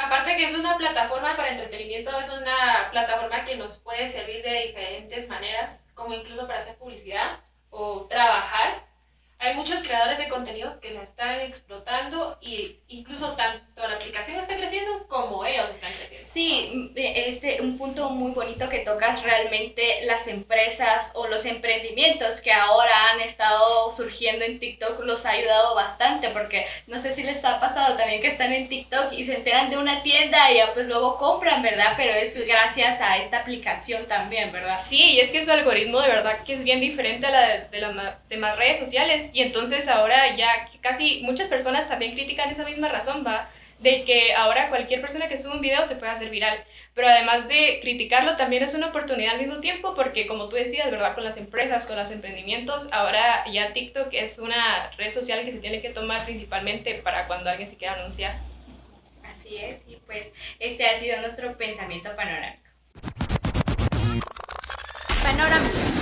Aparte 0.04 0.36
que 0.36 0.46
es 0.46 0.56
una 0.56 0.78
plataforma 0.78 1.36
para 1.36 1.50
entretenimiento, 1.50 2.18
es 2.20 2.32
una 2.32 2.90
plataforma 2.92 3.46
que 3.46 3.56
nos 3.56 3.78
puede 3.78 4.08
servir 4.08 4.44
de 4.44 4.68
diferentes 4.68 5.30
maneras, 5.30 5.86
como 5.94 6.14
incluso 6.14 6.48
para 6.48 6.60
hacer 6.60 6.78
publicidad 6.78 7.40
o 7.70 8.08
trabajar 8.08 8.92
hay 9.42 9.56
muchos 9.56 9.82
creadores 9.82 10.20
de 10.20 10.30
contenidos 10.30 10.76
que 10.76 10.92
la 10.92 11.02
están 11.02 11.40
explotando 11.42 12.38
y 12.42 12.80
incluso 12.88 13.34
tanto 13.36 13.88
la 13.88 13.96
aplicación 13.96 14.38
está 14.38 14.56
creciendo 14.56 15.08
como 15.08 15.44
ellos 15.44 15.68
están 15.72 15.92
creciendo. 15.94 16.24
Sí, 16.24 16.92
un 17.62 17.78
punto 17.78 18.10
muy 18.10 18.32
bonito 18.32 18.70
que 18.70 18.80
tocas 18.80 19.24
realmente 19.24 20.02
las 20.06 20.28
empresas 20.28 21.12
o 21.16 21.28
los 21.28 21.46
emprendimientos 21.46 22.42
que 22.42 22.52
ahora 22.52 23.12
han 23.12 23.22
estado 23.22 23.92
surgiendo 23.92 24.46
en 24.46 24.60
TikTok 24.60 25.00
los 25.06 25.26
ha 25.26 25.32
ayudado 25.32 25.76
bastante 25.76 26.30
porque 26.30 26.66
no 26.88 27.00
sé 27.00 27.12
si 27.14 27.24
les 27.24 27.44
ha 27.46 27.60
pasado 27.60 27.96
también 27.98 28.22
que 28.22 28.28
están 28.28 28.52
en 28.54 28.68
TikTok 28.68 29.14
y 29.14 29.24
se 29.24 29.36
enteran 29.36 29.70
de 29.70 29.78
una 29.78 30.04
tienda 30.04 30.52
y 30.52 30.58
ya 30.58 30.74
pues 30.74 30.88
luego 30.88 31.18
compran, 31.18 31.62
¿verdad? 31.62 31.94
Pero 31.98 32.14
es 32.14 32.46
gracias 32.46 33.00
a 33.02 33.18
esta 33.18 33.40
aplicación 33.40 34.06
también, 34.08 34.52
¿verdad? 34.52 34.80
Sí, 34.82 35.14
y 35.14 35.20
es 35.20 35.32
que 35.32 35.46
su 35.46 35.52
algoritmo 35.52 36.02
de 36.02 36.10
verdad 36.10 36.44
que 36.44 36.56
es 36.56 36.64
bien 36.64 36.82
diferente 36.82 37.28
a 37.28 37.32
la 37.32 37.48
de, 37.48 37.68
de 37.70 37.80
las 37.80 38.28
demás 38.28 38.58
redes 38.58 38.80
sociales 38.80 39.30
y 39.34 39.42
entonces 39.42 39.88
ahora 39.88 40.36
ya 40.36 40.68
casi 40.82 41.22
muchas 41.24 41.48
personas 41.48 41.88
también 41.88 42.14
critican 42.14 42.50
esa 42.50 42.64
misma 42.64 42.90
razón, 42.90 43.24
¿va? 43.26 43.50
De 43.82 44.04
que 44.06 44.34
ahora 44.34 44.70
cualquier 44.70 45.02
persona 45.02 45.28
que 45.28 45.38
sube 45.38 45.54
un 45.54 45.62
video 45.62 45.86
se 45.88 45.96
puede 45.96 46.12
hacer 46.12 46.30
viral. 46.30 46.64
Pero 46.94 47.08
además 47.08 47.48
de 47.48 47.80
criticarlo, 47.82 48.36
también 48.36 48.64
es 48.64 48.74
una 48.74 48.88
oportunidad 48.88 49.34
al 49.34 49.40
mismo 49.42 49.60
tiempo 49.60 49.96
porque 49.96 50.28
como 50.28 50.50
tú 50.50 50.56
decías, 50.56 50.92
¿verdad? 50.92 51.16
Con 51.16 51.24
las 51.24 51.38
empresas, 51.38 51.86
con 51.86 51.96
los 51.96 52.12
emprendimientos, 52.12 52.90
ahora 52.92 53.44
ya 53.52 53.74
TikTok 53.74 54.10
es 54.12 54.38
una 54.38 54.92
red 54.98 55.12
social 55.12 55.44
que 55.44 55.52
se 55.52 55.60
tiene 55.60 55.82
que 55.82 55.90
tomar 55.90 56.26
principalmente 56.26 56.96
para 56.96 57.28
cuando 57.28 57.50
alguien 57.50 57.70
se 57.70 57.78
quiera 57.78 57.96
anunciar. 57.96 58.40
Así 59.24 59.58
es, 59.58 59.82
y 59.88 59.96
pues 60.06 60.32
este 60.60 60.86
ha 60.86 61.00
sido 61.00 61.20
nuestro 61.22 61.58
pensamiento 61.58 62.16
panorámico. 62.16 62.62
Panorámico. 65.24 66.01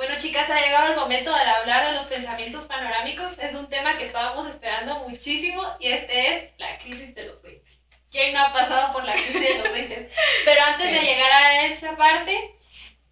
Bueno, 0.00 0.14
chicas, 0.16 0.48
ha 0.48 0.58
llegado 0.58 0.92
el 0.92 0.96
momento 0.98 1.30
de 1.30 1.42
hablar 1.42 1.84
de 1.84 1.92
los 1.92 2.04
pensamientos 2.04 2.64
panorámicos. 2.64 3.38
Es 3.38 3.52
un 3.52 3.68
tema 3.68 3.98
que 3.98 4.06
estábamos 4.06 4.46
esperando 4.46 5.06
muchísimo 5.06 5.62
y 5.78 5.88
este 5.88 6.30
es 6.30 6.50
la 6.56 6.78
crisis 6.78 7.14
de 7.14 7.26
los 7.26 7.42
20. 7.42 7.70
¿Quién 8.10 8.32
no 8.32 8.40
ha 8.40 8.50
pasado 8.50 8.94
por 8.94 9.04
la 9.04 9.12
crisis 9.12 9.38
de 9.38 9.58
los 9.58 9.70
20? 9.70 10.10
Pero 10.46 10.62
antes 10.62 10.90
de 10.90 11.02
llegar 11.02 11.30
a 11.30 11.66
esa 11.66 11.98
parte, 11.98 12.56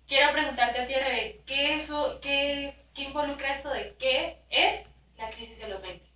quiero 0.07 0.33
preguntarte 0.33 0.81
a 0.81 0.87
ti, 0.87 0.95
Rebe, 0.95 1.43
¿qué, 1.47 1.75
eso, 1.75 2.21
qué, 2.23 2.75
¿qué 2.95 3.03
involucra 3.03 3.53
esto 3.53 3.69
de 3.69 3.95
qué 3.99 4.39
es 4.49 4.89
la 5.19 5.29
crisis 5.29 5.61
de 5.61 5.69
los 5.69 5.83
20? 5.83 6.08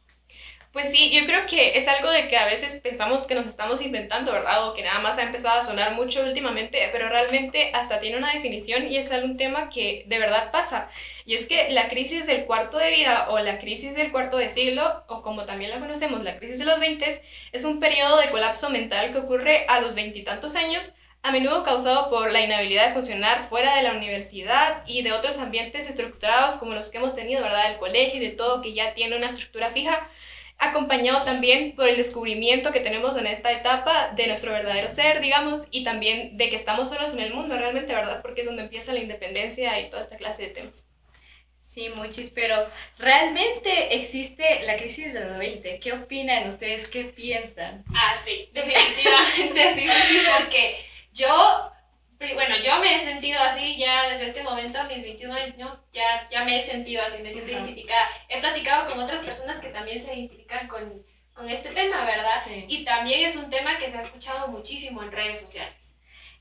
Pues 0.72 0.90
sí, 0.90 1.10
yo 1.10 1.26
creo 1.26 1.46
que 1.46 1.76
es 1.76 1.86
algo 1.86 2.10
de 2.10 2.28
que 2.28 2.38
a 2.38 2.46
veces 2.46 2.80
pensamos 2.80 3.26
que 3.26 3.34
nos 3.34 3.46
estamos 3.46 3.82
inventando, 3.82 4.32
¿verdad? 4.32 4.66
O 4.66 4.72
que 4.72 4.82
nada 4.82 5.00
más 5.00 5.18
ha 5.18 5.22
empezado 5.22 5.60
a 5.60 5.64
sonar 5.64 5.92
mucho 5.92 6.22
últimamente, 6.22 6.88
pero 6.92 7.10
realmente 7.10 7.70
hasta 7.74 8.00
tiene 8.00 8.16
una 8.16 8.32
definición 8.32 8.90
y 8.90 8.96
es 8.96 9.10
un 9.10 9.36
tema 9.36 9.68
que 9.68 10.04
de 10.06 10.18
verdad 10.18 10.50
pasa. 10.50 10.88
Y 11.26 11.34
es 11.34 11.44
que 11.44 11.68
la 11.70 11.88
crisis 11.88 12.26
del 12.26 12.46
cuarto 12.46 12.78
de 12.78 12.90
vida 12.90 13.28
o 13.28 13.38
la 13.38 13.58
crisis 13.58 13.94
del 13.94 14.10
cuarto 14.10 14.38
de 14.38 14.48
siglo, 14.48 15.04
o 15.08 15.20
como 15.20 15.44
también 15.44 15.70
la 15.70 15.78
conocemos, 15.78 16.24
la 16.24 16.38
crisis 16.38 16.58
de 16.58 16.64
los 16.64 16.80
20, 16.80 17.22
es 17.52 17.64
un 17.64 17.78
periodo 17.78 18.16
de 18.16 18.30
colapso 18.30 18.70
mental 18.70 19.12
que 19.12 19.18
ocurre 19.18 19.66
a 19.68 19.78
los 19.82 19.94
veintitantos 19.94 20.54
años 20.54 20.94
a 21.22 21.32
menudo 21.32 21.62
causado 21.64 22.08
por 22.08 22.32
la 22.32 22.40
inhabilidad 22.40 22.88
de 22.88 22.94
funcionar 22.94 23.44
fuera 23.44 23.76
de 23.76 23.82
la 23.82 23.92
universidad 23.92 24.82
y 24.86 25.02
de 25.02 25.12
otros 25.12 25.36
ambientes 25.38 25.86
estructurados 25.86 26.56
como 26.56 26.72
los 26.74 26.88
que 26.88 26.96
hemos 26.96 27.14
tenido, 27.14 27.42
¿verdad? 27.42 27.70
El 27.70 27.78
colegio 27.78 28.20
y 28.20 28.24
de 28.24 28.32
todo 28.32 28.62
que 28.62 28.72
ya 28.72 28.94
tiene 28.94 29.16
una 29.16 29.26
estructura 29.26 29.70
fija 29.70 30.08
acompañado 30.62 31.24
también 31.24 31.74
por 31.74 31.88
el 31.88 31.96
descubrimiento 31.96 32.72
que 32.72 32.80
tenemos 32.80 33.16
en 33.16 33.26
esta 33.26 33.52
etapa 33.52 34.12
de 34.14 34.28
nuestro 34.28 34.52
verdadero 34.52 34.90
ser, 34.90 35.20
digamos, 35.20 35.66
y 35.70 35.82
también 35.82 36.36
de 36.36 36.50
que 36.50 36.56
estamos 36.56 36.88
solos 36.88 37.12
en 37.12 37.20
el 37.20 37.34
mundo 37.34 37.56
realmente, 37.58 37.94
¿verdad? 37.94 38.22
Porque 38.22 38.42
es 38.42 38.46
donde 38.46 38.62
empieza 38.62 38.92
la 38.92 39.00
independencia 39.00 39.80
y 39.80 39.90
toda 39.90 40.02
esta 40.02 40.16
clase 40.16 40.44
de 40.44 40.48
temas. 40.50 40.86
Sí, 41.58 41.88
muchis, 41.88 42.30
pero 42.30 42.68
¿realmente 42.98 43.94
existe 43.94 44.62
la 44.64 44.76
crisis 44.76 45.14
de 45.14 45.24
los 45.24 45.38
20? 45.38 45.80
¿Qué 45.80 45.92
opinan 45.94 46.46
ustedes? 46.46 46.86
¿Qué 46.86 47.04
piensan? 47.04 47.84
Ah, 47.94 48.14
sí, 48.22 48.50
definitivamente 48.52 49.74
sí, 49.74 49.86
muchis, 49.86 50.28
porque 50.38 50.76
yo 51.12 51.72
bueno, 52.34 52.56
yo 52.62 52.78
me 52.78 52.94
he 52.94 52.98
sentido 52.98 53.40
así 53.40 53.76
ya 53.76 54.08
desde 54.08 54.26
este 54.26 54.42
momento, 54.42 54.78
a 54.78 54.84
mis 54.84 55.02
21 55.02 55.34
años, 55.34 55.82
ya, 55.92 56.28
ya 56.30 56.44
me 56.44 56.58
he 56.58 56.66
sentido 56.66 57.02
así, 57.02 57.22
me 57.22 57.32
siento 57.32 57.50
identificada. 57.50 58.08
He 58.28 58.40
platicado 58.40 58.90
con 58.90 59.00
otras 59.00 59.20
personas 59.20 59.58
que 59.58 59.68
también 59.68 60.00
se 60.00 60.14
identifican 60.14 60.68
con, 60.68 61.04
con 61.34 61.48
este 61.48 61.70
tema, 61.70 62.04
¿verdad? 62.04 62.42
Y 62.68 62.84
también 62.84 63.24
es 63.24 63.36
un 63.36 63.50
tema 63.50 63.78
que 63.78 63.88
se 63.88 63.96
ha 63.96 64.00
escuchado 64.00 64.48
muchísimo 64.48 65.02
en 65.02 65.12
redes 65.12 65.40
sociales. 65.40 65.91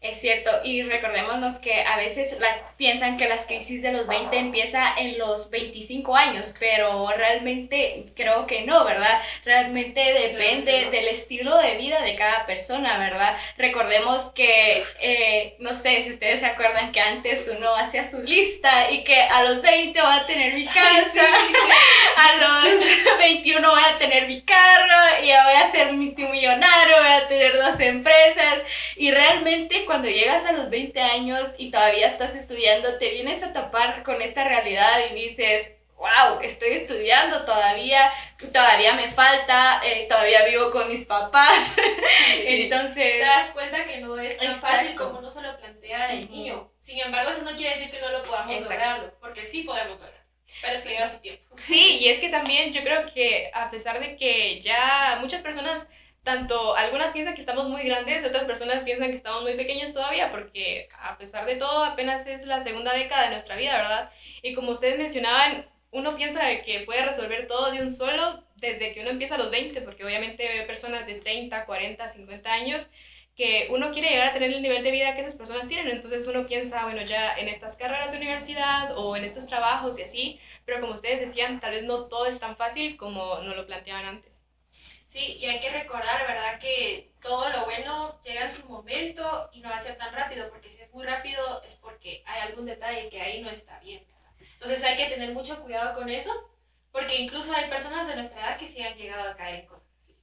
Es 0.02 0.20
cierto, 0.20 0.50
y 0.64 0.82
recordémonos 0.82 1.60
que 1.60 1.84
a 1.84 1.96
veces 1.96 2.36
la, 2.40 2.48
piensan 2.76 3.18
que 3.18 3.30
las 3.30 3.46
crisis 3.46 3.84
de 3.84 3.92
los 3.94 4.08
20 4.08 4.36
empieza 4.36 4.96
en 4.98 5.20
los 5.20 5.52
25 5.52 6.16
años, 6.16 6.56
pero 6.60 7.08
realmente 7.16 8.08
creo 8.16 8.48
que 8.48 8.62
no, 8.62 8.84
¿verdad? 8.84 9.22
Realmente 9.46 10.02
depende 10.02 10.90
del 10.90 11.08
estilo 11.10 11.56
de 11.56 11.78
vida 11.78 12.02
de 12.02 12.16
cada 12.16 12.48
persona, 12.48 12.98
¿verdad? 12.98 13.38
Recordemos 13.60 14.32
que, 14.34 14.84
eh, 15.02 15.56
no 15.60 15.76
sé 15.76 16.02
si 16.02 16.10
ustedes 16.10 16.40
se 16.40 16.48
acuerdan 16.48 16.92
que 16.92 17.00
antes 17.00 17.48
uno 17.56 17.76
hacía 17.76 18.04
su 18.04 18.24
lista 18.24 18.90
y 18.90 19.04
que 19.04 19.22
a 19.22 19.44
los 19.44 19.62
20 19.62 20.02
voy 20.02 20.14
a 20.20 20.26
tener 20.26 20.56
mi 20.56 20.66
casa, 20.66 21.28
a 22.18 22.38
los 22.38 23.20
21 23.20 23.70
voy 23.70 23.84
a 23.84 24.00
tener 24.00 24.26
mi 24.26 24.42
carro 24.42 25.22
y 25.22 25.28
voy 25.28 25.62
a 25.64 25.70
ser 25.70 25.94
multimillonario, 25.94 26.98
voy 26.98 27.12
a 27.12 27.28
tener 27.28 27.62
dos 27.62 27.80
empresas 27.80 28.64
y 28.96 29.12
realmente 29.12 29.86
cuando 29.92 30.08
llegas 30.08 30.46
a 30.46 30.54
los 30.54 30.70
20 30.70 31.02
años 31.02 31.50
y 31.58 31.70
todavía 31.70 32.08
estás 32.08 32.34
estudiando, 32.34 32.98
te 32.98 33.12
vienes 33.12 33.44
a 33.44 33.52
tapar 33.52 34.04
con 34.04 34.22
esta 34.22 34.46
realidad 34.46 35.02
y 35.12 35.14
dices, 35.16 35.70
wow, 35.98 36.40
estoy 36.42 36.70
estudiando 36.70 37.44
todavía, 37.44 38.10
todavía 38.54 38.94
me 38.94 39.12
falta, 39.12 39.82
eh, 39.84 40.06
todavía 40.08 40.46
vivo 40.46 40.72
con 40.72 40.88
mis 40.88 41.06
papás. 41.06 41.76
Entonces... 42.48 43.18
Te 43.18 43.20
das 43.20 43.50
cuenta 43.52 43.86
que 43.86 43.98
no 43.98 44.18
es 44.18 44.38
tan 44.38 44.62
fácil 44.62 44.96
como 44.96 45.20
no 45.20 45.30
se 45.30 45.42
lo 45.42 45.58
plantea 45.58 46.14
el 46.14 46.32
niño. 46.32 46.72
Sin 46.80 46.98
embargo, 47.00 47.30
eso 47.30 47.44
no 47.44 47.58
quiere 47.58 47.76
decir 47.76 47.92
que 47.92 48.00
no 48.00 48.12
lo 48.12 48.24
podamos 48.24 48.62
lograr, 48.62 49.14
porque 49.20 49.44
sí 49.44 49.64
podemos 49.64 50.00
lograr. 50.00 50.24
Pero 50.62 50.74
es 50.74 50.84
que 50.84 50.90
lleva 50.90 51.06
su 51.06 51.20
tiempo. 51.20 51.54
Sí, 51.58 51.98
y 52.00 52.08
es 52.08 52.22
que 52.22 52.30
también 52.30 52.72
yo 52.72 52.82
creo 52.82 53.12
que 53.14 53.52
a 53.54 53.70
pesar 53.70 54.00
de 54.00 54.16
que 54.16 54.62
ya 54.62 55.18
muchas 55.20 55.42
personas 55.42 55.86
tanto 56.24 56.76
algunas 56.76 57.12
piensan 57.12 57.34
que 57.34 57.42
estamos 57.42 57.68
muy 57.68 57.84
grandes, 57.84 58.26
otras 58.26 58.46
personas 58.46 58.84
piensan 58.84 59.10
que 59.10 59.16
estamos 59.16 59.42
muy 59.42 59.56
pequeños 59.56 59.94
todavía, 59.94 60.32
porque 60.32 60.88
a 61.00 61.18
pesar 61.18 61.46
de 61.46 61.56
todo 61.56 61.84
apenas 61.84 62.28
es 62.28 62.46
la 62.46 62.62
segunda 62.62 62.94
década 62.94 63.24
de 63.24 63.32
nuestra 63.32 63.56
vida, 63.56 63.78
¿verdad? 63.78 64.12
Y 64.44 64.54
como 64.54 64.72
ustedes 64.72 64.98
mencionaban, 64.98 65.68
uno 65.92 66.16
piensa 66.16 66.42
que 66.64 66.82
puede 66.82 67.06
resolver 67.06 67.48
todo 67.48 67.72
de 67.72 67.82
un 67.82 67.94
solo 67.94 68.44
desde 68.56 68.94
que 68.94 69.02
uno 69.02 69.10
empieza 69.10 69.36
a 69.36 69.40
los 69.40 69.52
20, 69.52 69.82
porque 69.82 70.06
obviamente 70.06 70.48
ve 70.48 70.64
personas 70.64 71.08
de 71.08 71.16
30, 71.16 71.66
40, 71.66 72.08
50 72.08 72.54
años 72.54 72.90
que 73.36 73.68
uno 73.72 73.92
quiere 73.92 74.10
llegar 74.10 74.28
a 74.28 74.34
tener 74.34 74.52
el 74.52 74.62
nivel 74.62 74.84
de 74.84 74.92
vida 74.92 75.16
que 75.16 75.22
esas 75.22 75.36
personas 75.36 75.68
tienen, 75.68 75.88
entonces 75.88 76.28
uno 76.28 76.46
piensa, 76.46 76.84
bueno, 76.84 77.02
ya 77.02 77.34
en 77.36 77.48
estas 77.48 77.76
carreras 77.76 78.12
de 78.12 78.18
universidad 78.18 78.98
o 78.98 79.16
en 79.16 79.24
estos 79.24 79.48
trabajos 79.48 79.98
y 79.98 80.04
así, 80.04 80.40
pero 80.66 80.82
como 80.82 80.94
ustedes 80.94 81.22
decían, 81.22 81.60
tal 81.60 81.72
vez 81.72 81.84
no 81.84 82.08
todo 82.08 82.28
es 82.28 82.40
tan 82.40 82.56
fácil 82.58 82.98
como 82.98 83.40
nos 83.40 83.56
lo 83.56 83.66
planteaban 83.66 84.06
antes. 84.06 84.44
Sí, 85.12 85.40
y 85.42 85.46
hay 85.46 85.60
que 85.60 85.70
recordar, 85.70 86.26
¿verdad? 86.26 86.58
Que 86.58 87.12
todo 87.22 87.50
lo 87.50 87.66
bueno 87.66 88.22
llega 88.24 88.44
en 88.44 88.50
su 88.50 88.66
momento 88.70 89.50
y 89.52 89.60
no 89.60 89.70
va 89.70 89.76
a 89.76 89.80
ser 89.80 89.98
tan 89.98 90.14
rápido, 90.14 90.50
porque 90.50 90.70
si 90.70 90.82
es 90.82 90.90
muy 90.94 91.06
rápido 91.06 91.62
es 91.64 91.76
porque 91.76 92.24
hay 92.26 92.44
algún 92.44 92.66
detalle 92.66 93.10
que 93.10 93.20
ahí 93.20 93.42
no 93.42 93.50
está 93.50 93.78
bien. 93.80 94.08
Entonces 94.54 94.82
hay 94.86 94.96
que 94.96 95.08
tener 95.08 95.34
mucho 95.34 95.62
cuidado 95.64 95.96
con 95.96 96.10
eso, 96.10 96.32
porque 96.94 97.18
incluso 97.18 97.54
hay 97.54 97.70
personas 97.70 98.08
de 98.08 98.16
nuestra 98.16 98.40
edad 98.40 98.58
que 98.58 98.68
sí 98.68 98.82
han 98.82 98.96
llegado 98.96 99.30
a 99.30 99.36
caer 99.36 99.56
en 99.56 99.66
cosas 99.66 99.90
así. 99.98 100.16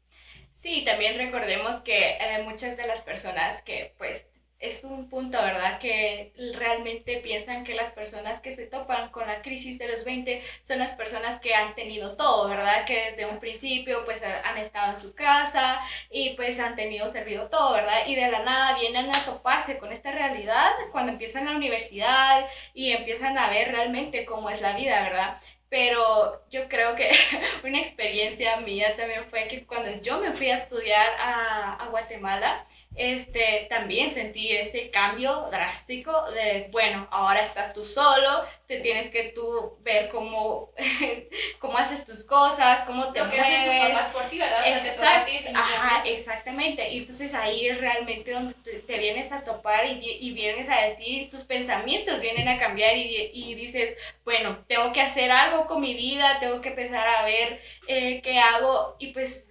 Sí, 0.55 0.87
también 0.87 1.19
recordemos 1.19 1.83
que 1.83 2.17
eh, 2.19 2.43
muchas 2.45 2.79
de 2.79 2.87
las 2.87 3.03
personas 3.03 3.61
que 3.61 3.95
pues 3.99 4.27
es 4.61 4.83
un 4.83 5.09
punto, 5.09 5.39
¿verdad? 5.41 5.79
Que 5.79 6.33
realmente 6.55 7.19
piensan 7.19 7.63
que 7.63 7.75
las 7.75 7.91
personas 7.91 8.41
que 8.41 8.51
se 8.51 8.67
topan 8.67 9.11
con 9.11 9.27
la 9.27 9.41
crisis 9.41 9.79
de 9.79 9.89
los 9.89 10.05
20 10.05 10.43
son 10.63 10.81
las 10.81 10.93
personas 10.93 11.39
que 11.39 11.55
han 11.55 11.75
tenido 11.77 12.17
todo, 12.17 12.49
¿verdad? 12.49 12.85
Que 12.85 13.11
desde 13.11 13.27
un 13.27 13.39
principio 13.39 14.05
pues 14.05 14.23
han 14.23 14.59
estado 14.59 14.95
en 14.95 15.01
su 15.01 15.15
casa 15.15 15.81
y 16.11 16.31
pues 16.31 16.59
han 16.59 16.75
tenido 16.75 17.09
servido 17.09 17.49
todo, 17.49 17.73
¿verdad? 17.75 18.07
Y 18.07 18.17
de 18.17 18.31
la 18.31 18.43
nada 18.43 18.79
vienen 18.79 19.09
a 19.15 19.25
toparse 19.25 19.79
con 19.79 19.93
esta 19.93 20.11
realidad 20.11 20.73
cuando 20.91 21.13
empiezan 21.13 21.45
la 21.45 21.53
universidad 21.53 22.45
y 22.75 22.91
empiezan 22.91 23.39
a 23.39 23.51
ver 23.51 23.71
realmente 23.71 24.25
cómo 24.25 24.51
es 24.51 24.61
la 24.61 24.77
vida, 24.77 25.03
¿verdad? 25.03 25.41
Pero 25.69 26.43
yo 26.51 26.69
creo 26.69 26.97
que 26.97 27.11
una 27.65 27.79
experiencia 27.79 28.57
mía 28.57 28.97
también 28.97 29.25
fue 29.31 29.47
que 29.47 29.65
cuando 29.67 30.03
yo 30.03 30.19
me 30.19 30.33
fui 30.33 30.51
a 30.51 30.57
estudiar 30.57 31.15
a, 31.19 31.75
a 31.75 31.89
Guatemala, 31.91 32.67
este, 32.99 33.67
también 33.71 34.13
sentí 34.13 34.51
ese 34.51 34.91
cambio 34.91 35.49
drástico 35.51 36.31
de, 36.33 36.69
bueno, 36.71 37.07
ahora 37.11 37.43
estás 37.43 37.73
tú 37.73 37.85
solo, 37.85 38.45
te 38.67 38.81
tienes 38.81 39.11
que 39.11 39.33
tú 39.35 39.79
ver 39.83 40.09
cómo, 40.09 40.73
cómo 41.61 41.79
haces 41.79 42.05
tus 42.05 42.25
cosas, 42.25 42.83
cómo 42.83 43.13
te 43.13 43.21
Lo 43.21 43.31
que 43.31 43.37
mueves. 43.37 43.69
hacen 43.69 43.81
tus 43.81 43.91
papás 43.91 44.13
por 44.13 44.31
ti, 44.31 44.39
¿verdad? 44.39 44.67
Exacto, 44.67 45.33
Ajá, 45.55 45.87
ajá, 45.99 46.03
exactamente. 46.09 46.91
Y 46.91 46.99
entonces 46.99 47.35
ahí 47.35 47.69
es 47.69 47.81
realmente 47.81 48.33
donde 48.33 48.55
te, 48.65 48.81
te 48.81 48.99
vienes 48.99 49.33
a 49.33 49.45
topar 49.45 49.87
y, 49.87 50.19
y, 50.21 50.33
vienes 50.33 50.69
a 50.69 50.83
decir, 50.83 51.31
tus 51.31 51.45
pensamientos 51.45 52.21
vienen 52.21 52.49
a 52.49 52.59
cambiar 52.59 52.97
y, 52.97 53.31
y, 53.33 53.55
dices, 53.55 53.97
bueno, 54.25 54.59
tengo 54.67 54.93
que 54.93 55.01
hacer 55.01 55.31
algo 55.31 55.67
con 55.67 55.81
mi 55.81 55.95
vida, 55.95 56.39
tengo 56.41 56.61
que 56.61 56.71
empezar 56.71 57.07
a 57.09 57.25
ver 57.25 57.61
eh, 57.87 58.21
qué 58.23 58.39
hago. 58.39 58.97
Y 58.99 59.09
pues 59.09 59.48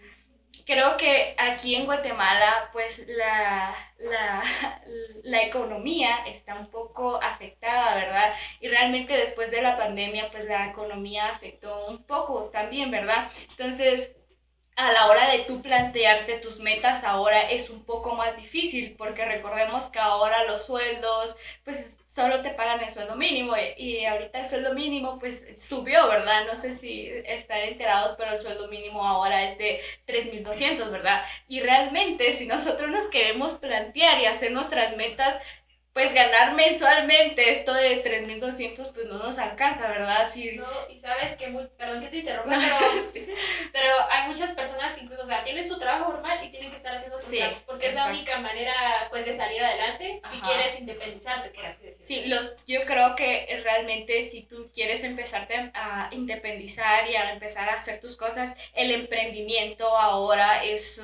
creo 0.66 0.98
que 0.98 1.36
aquí 1.38 1.76
en 1.76 1.86
Guatemala, 1.86 2.70
pues 2.74 3.06
la, 3.08 3.76
la, 3.98 4.44
la, 5.24 5.42
economía 5.42 6.26
está 6.28 6.56
un 6.56 6.70
poco 6.70 7.22
afectada, 7.22 7.96
¿verdad? 7.96 8.34
Y 8.62 8.68
realmente 8.68 9.16
después 9.16 9.52
de 9.52 9.62
la 9.62 9.78
pandemia, 9.78 10.30
pues 10.32 10.46
la 10.46 10.68
economía 10.70 11.30
afectó 11.30 11.88
un 11.88 12.04
poco 12.06 12.50
también, 12.52 12.92
¿verdad? 12.92 13.30
Entonces, 13.50 14.16
a 14.78 14.92
la 14.92 15.08
hora 15.08 15.32
de 15.32 15.40
tú 15.40 15.62
plantearte 15.62 16.38
tus 16.38 16.60
metas 16.60 17.04
ahora 17.04 17.50
es 17.50 17.70
un 17.72 17.84
poco 17.84 18.14
más 18.14 18.38
difícil 18.38 18.96
porque 18.96 19.26
recordemos 19.26 19.90
que 19.90 19.98
ahora 19.98 20.44
los 20.44 20.68
sueldos 20.68 21.36
pues 21.66 21.98
solo 22.18 22.42
te 22.42 22.50
pagan 22.50 22.84
el 22.84 22.90
sueldo 22.90 23.16
mínimo 23.16 23.54
y, 23.78 24.04
ahorita 24.04 24.40
el 24.40 24.48
sueldo 24.48 24.74
mínimo 24.74 25.20
pues 25.20 25.46
subió, 25.56 26.08
¿verdad? 26.08 26.48
No 26.48 26.56
sé 26.56 26.74
si 26.74 27.12
están 27.26 27.60
enterados, 27.60 28.16
pero 28.18 28.34
el 28.34 28.42
sueldo 28.42 28.68
mínimo 28.70 29.06
ahora 29.06 29.44
es 29.44 29.58
de 29.60 29.82
3.200, 30.08 30.90
¿verdad? 30.90 31.22
Y 31.48 31.60
realmente 31.60 32.34
si 32.34 32.48
nosotros 32.48 32.90
nos 32.90 33.04
queremos 33.12 33.54
plantear 33.54 34.20
y 34.20 34.26
hacer 34.26 34.52
nuestras 34.52 34.98
metas, 34.98 35.40
pues 35.98 36.14
ganar 36.14 36.54
mensualmente 36.54 37.54
esto 37.54 37.74
de 37.74 38.04
3.200 38.04 38.94
pues 38.94 39.08
no 39.08 39.18
nos 39.18 39.40
alcanza, 39.40 39.90
¿verdad? 39.90 40.30
Sí. 40.32 40.52
No, 40.52 40.68
y 40.90 41.00
sabes 41.00 41.36
que, 41.38 41.48
muy, 41.48 41.66
perdón 41.76 42.02
que 42.02 42.10
te 42.10 42.18
interrumpa, 42.18 42.56
pero, 42.56 43.26
pero 43.74 43.94
hay 44.12 44.28
muchas 44.28 44.52
personas 44.52 44.94
que 44.94 45.06
incluso, 45.06 45.24
o 45.24 45.26
sea, 45.26 45.44
tienen 45.44 45.68
su 45.68 45.80
trabajo 45.80 46.14
normal 46.14 46.38
y 46.46 46.50
tienen 46.50 46.70
que 46.70 46.76
estar 46.76 46.94
haciendo 46.94 47.20
sus 47.20 47.32
sí, 47.32 47.40
porque 47.66 47.88
es 47.88 47.96
la 47.96 48.10
única 48.10 48.38
manera, 48.38 48.76
pues, 49.10 49.26
de 49.26 49.34
salir 49.34 49.64
adelante 49.64 50.22
si 50.32 50.40
quieres 50.42 50.80
independizarte, 50.80 51.50
por 51.50 51.66
así 51.66 51.86
decirlo. 51.86 52.06
Sí, 52.06 52.26
los, 52.28 52.64
yo 52.68 52.82
creo 52.86 53.16
que 53.16 53.60
realmente 53.64 54.22
si 54.22 54.44
tú 54.44 54.70
quieres 54.72 55.04
empezarte 55.04 55.72
a 55.74 56.10
independizar 56.12 57.10
y 57.10 57.16
a 57.16 57.34
empezar 57.34 57.70
a 57.70 57.74
hacer 57.74 58.00
tus 58.00 58.16
cosas, 58.16 58.56
el 58.76 58.92
emprendimiento 58.92 59.98
ahora 59.98 60.64
es 60.64 61.02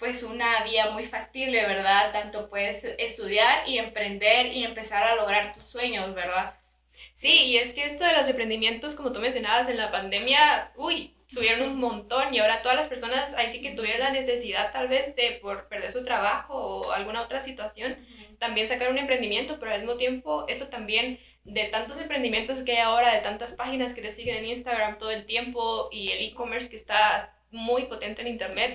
pues 0.00 0.22
una 0.22 0.64
vía 0.64 0.90
muy 0.90 1.04
factible, 1.04 1.64
¿verdad? 1.66 2.10
Tanto 2.10 2.48
puedes 2.48 2.84
estudiar 2.98 3.68
y 3.68 3.78
emprender 3.78 4.46
y 4.46 4.64
empezar 4.64 5.04
a 5.04 5.14
lograr 5.14 5.52
tus 5.52 5.64
sueños, 5.64 6.14
¿verdad? 6.14 6.54
Sí, 7.12 7.44
y 7.44 7.58
es 7.58 7.74
que 7.74 7.84
esto 7.84 8.04
de 8.04 8.14
los 8.14 8.26
emprendimientos, 8.26 8.94
como 8.94 9.12
tú 9.12 9.20
mencionabas, 9.20 9.68
en 9.68 9.76
la 9.76 9.92
pandemia, 9.92 10.72
uy, 10.76 11.14
subieron 11.26 11.68
un 11.68 11.78
montón 11.78 12.34
y 12.34 12.38
ahora 12.38 12.62
todas 12.62 12.78
las 12.78 12.86
personas 12.86 13.34
ahí 13.34 13.52
sí 13.52 13.60
que 13.60 13.72
tuvieron 13.72 14.00
la 14.00 14.10
necesidad 14.10 14.72
tal 14.72 14.88
vez 14.88 15.14
de 15.16 15.38
por 15.42 15.68
perder 15.68 15.92
su 15.92 16.02
trabajo 16.02 16.54
o 16.54 16.92
alguna 16.92 17.20
otra 17.20 17.40
situación, 17.40 17.98
también 18.38 18.66
sacar 18.66 18.90
un 18.90 18.96
emprendimiento, 18.96 19.58
pero 19.60 19.72
al 19.72 19.80
mismo 19.80 19.96
tiempo 19.96 20.46
esto 20.48 20.68
también 20.68 21.20
de 21.44 21.64
tantos 21.66 22.00
emprendimientos 22.00 22.62
que 22.62 22.72
hay 22.72 22.78
ahora, 22.78 23.14
de 23.14 23.20
tantas 23.20 23.52
páginas 23.52 23.92
que 23.92 24.00
te 24.00 24.12
siguen 24.12 24.36
en 24.36 24.46
Instagram 24.46 24.98
todo 24.98 25.10
el 25.10 25.26
tiempo 25.26 25.90
y 25.92 26.10
el 26.10 26.24
e-commerce 26.24 26.70
que 26.70 26.76
está 26.76 27.34
muy 27.50 27.84
potente 27.84 28.22
en 28.22 28.28
Internet. 28.28 28.74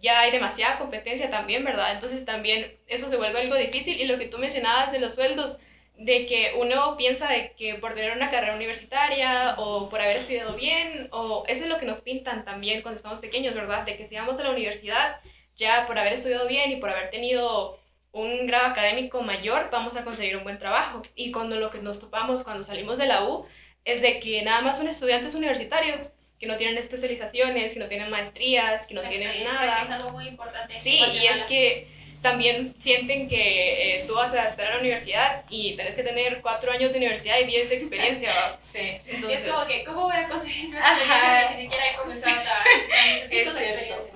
Ya 0.00 0.20
hay 0.20 0.30
demasiada 0.30 0.78
competencia 0.78 1.30
también, 1.30 1.64
¿verdad? 1.64 1.92
Entonces 1.92 2.24
también 2.24 2.78
eso 2.86 3.08
se 3.08 3.16
vuelve 3.16 3.40
algo 3.40 3.56
difícil 3.56 4.00
y 4.00 4.06
lo 4.06 4.18
que 4.18 4.28
tú 4.28 4.38
mencionabas 4.38 4.92
de 4.92 5.00
los 5.00 5.14
sueldos, 5.14 5.58
de 5.96 6.26
que 6.26 6.52
uno 6.58 6.96
piensa 6.96 7.28
de 7.30 7.52
que 7.52 7.74
por 7.74 7.94
tener 7.94 8.16
una 8.16 8.30
carrera 8.30 8.54
universitaria 8.54 9.54
o 9.58 9.88
por 9.88 10.00
haber 10.00 10.16
estudiado 10.16 10.54
bien, 10.54 11.08
o 11.12 11.44
eso 11.46 11.64
es 11.64 11.70
lo 11.70 11.76
que 11.76 11.86
nos 11.86 12.00
pintan 12.00 12.44
también 12.44 12.82
cuando 12.82 12.96
estamos 12.96 13.18
pequeños, 13.18 13.54
¿verdad? 13.54 13.84
De 13.84 13.96
que 13.96 14.06
si 14.06 14.16
vamos 14.16 14.38
a 14.38 14.42
la 14.42 14.50
universidad, 14.50 15.20
ya 15.56 15.86
por 15.86 15.98
haber 15.98 16.14
estudiado 16.14 16.48
bien 16.48 16.70
y 16.70 16.76
por 16.76 16.90
haber 16.90 17.10
tenido 17.10 17.78
un 18.12 18.46
grado 18.46 18.68
académico 18.68 19.22
mayor, 19.22 19.68
vamos 19.70 19.96
a 19.96 20.04
conseguir 20.04 20.36
un 20.36 20.42
buen 20.42 20.58
trabajo. 20.58 21.02
Y 21.14 21.30
cuando 21.32 21.56
lo 21.56 21.70
que 21.70 21.78
nos 21.78 22.00
topamos 22.00 22.44
cuando 22.44 22.64
salimos 22.64 22.98
de 22.98 23.06
la 23.06 23.24
U 23.24 23.46
es 23.84 24.02
de 24.02 24.20
que 24.20 24.42
nada 24.42 24.62
más 24.62 24.78
son 24.78 24.88
estudiantes 24.88 25.34
universitarios 25.34 26.10
que 26.40 26.46
no 26.46 26.56
tienen 26.56 26.78
especializaciones, 26.78 27.74
que 27.74 27.78
no 27.78 27.86
tienen 27.86 28.08
maestrías, 28.08 28.86
que 28.86 28.94
no 28.94 29.02
tienen 29.02 29.44
nada. 29.44 29.80
Que 29.80 29.84
es 29.84 29.90
algo 29.90 30.10
muy 30.12 30.26
importante. 30.26 30.74
Sí, 30.78 30.98
y 31.12 31.26
es 31.26 31.42
que 31.42 31.86
también 32.22 32.74
sienten 32.78 33.28
que 33.28 34.00
eh, 34.00 34.04
tú 34.06 34.14
vas 34.14 34.32
a 34.32 34.46
estar 34.46 34.64
en 34.66 34.72
la 34.72 34.78
universidad 34.78 35.44
y 35.50 35.74
tienes 35.74 35.94
que 35.94 36.02
tener 36.02 36.40
cuatro 36.40 36.72
años 36.72 36.92
de 36.92 36.98
universidad 36.98 37.38
y 37.40 37.44
diez 37.44 37.68
de 37.68 37.74
experiencia. 37.74 38.56
sí. 38.60 38.96
Entonces, 39.06 39.44
es 39.44 39.52
como 39.52 39.66
que, 39.66 39.84
¿cómo 39.84 40.04
voy 40.04 40.16
a 40.16 40.28
conseguir 40.28 40.64
esa 40.64 40.78
experiencia 40.78 41.48
si 41.48 41.56
ni 41.56 41.62
siquiera 41.64 41.90
he 41.90 41.96
comenzado 41.96 42.40
a 42.40 42.42
trabajar? 42.42 42.84
O 42.84 42.88
sea, 42.88 43.14
necesito 43.14 43.50
es 43.50 43.56
cierto. 43.56 44.10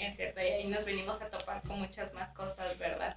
es 0.00 0.16
cierto, 0.16 0.40
y 0.42 0.44
ahí 0.44 0.66
nos 0.66 0.84
venimos 0.84 1.22
a 1.22 1.30
topar 1.30 1.62
con 1.62 1.78
muchas 1.78 2.12
más 2.12 2.32
cosas, 2.34 2.76
¿verdad? 2.78 3.16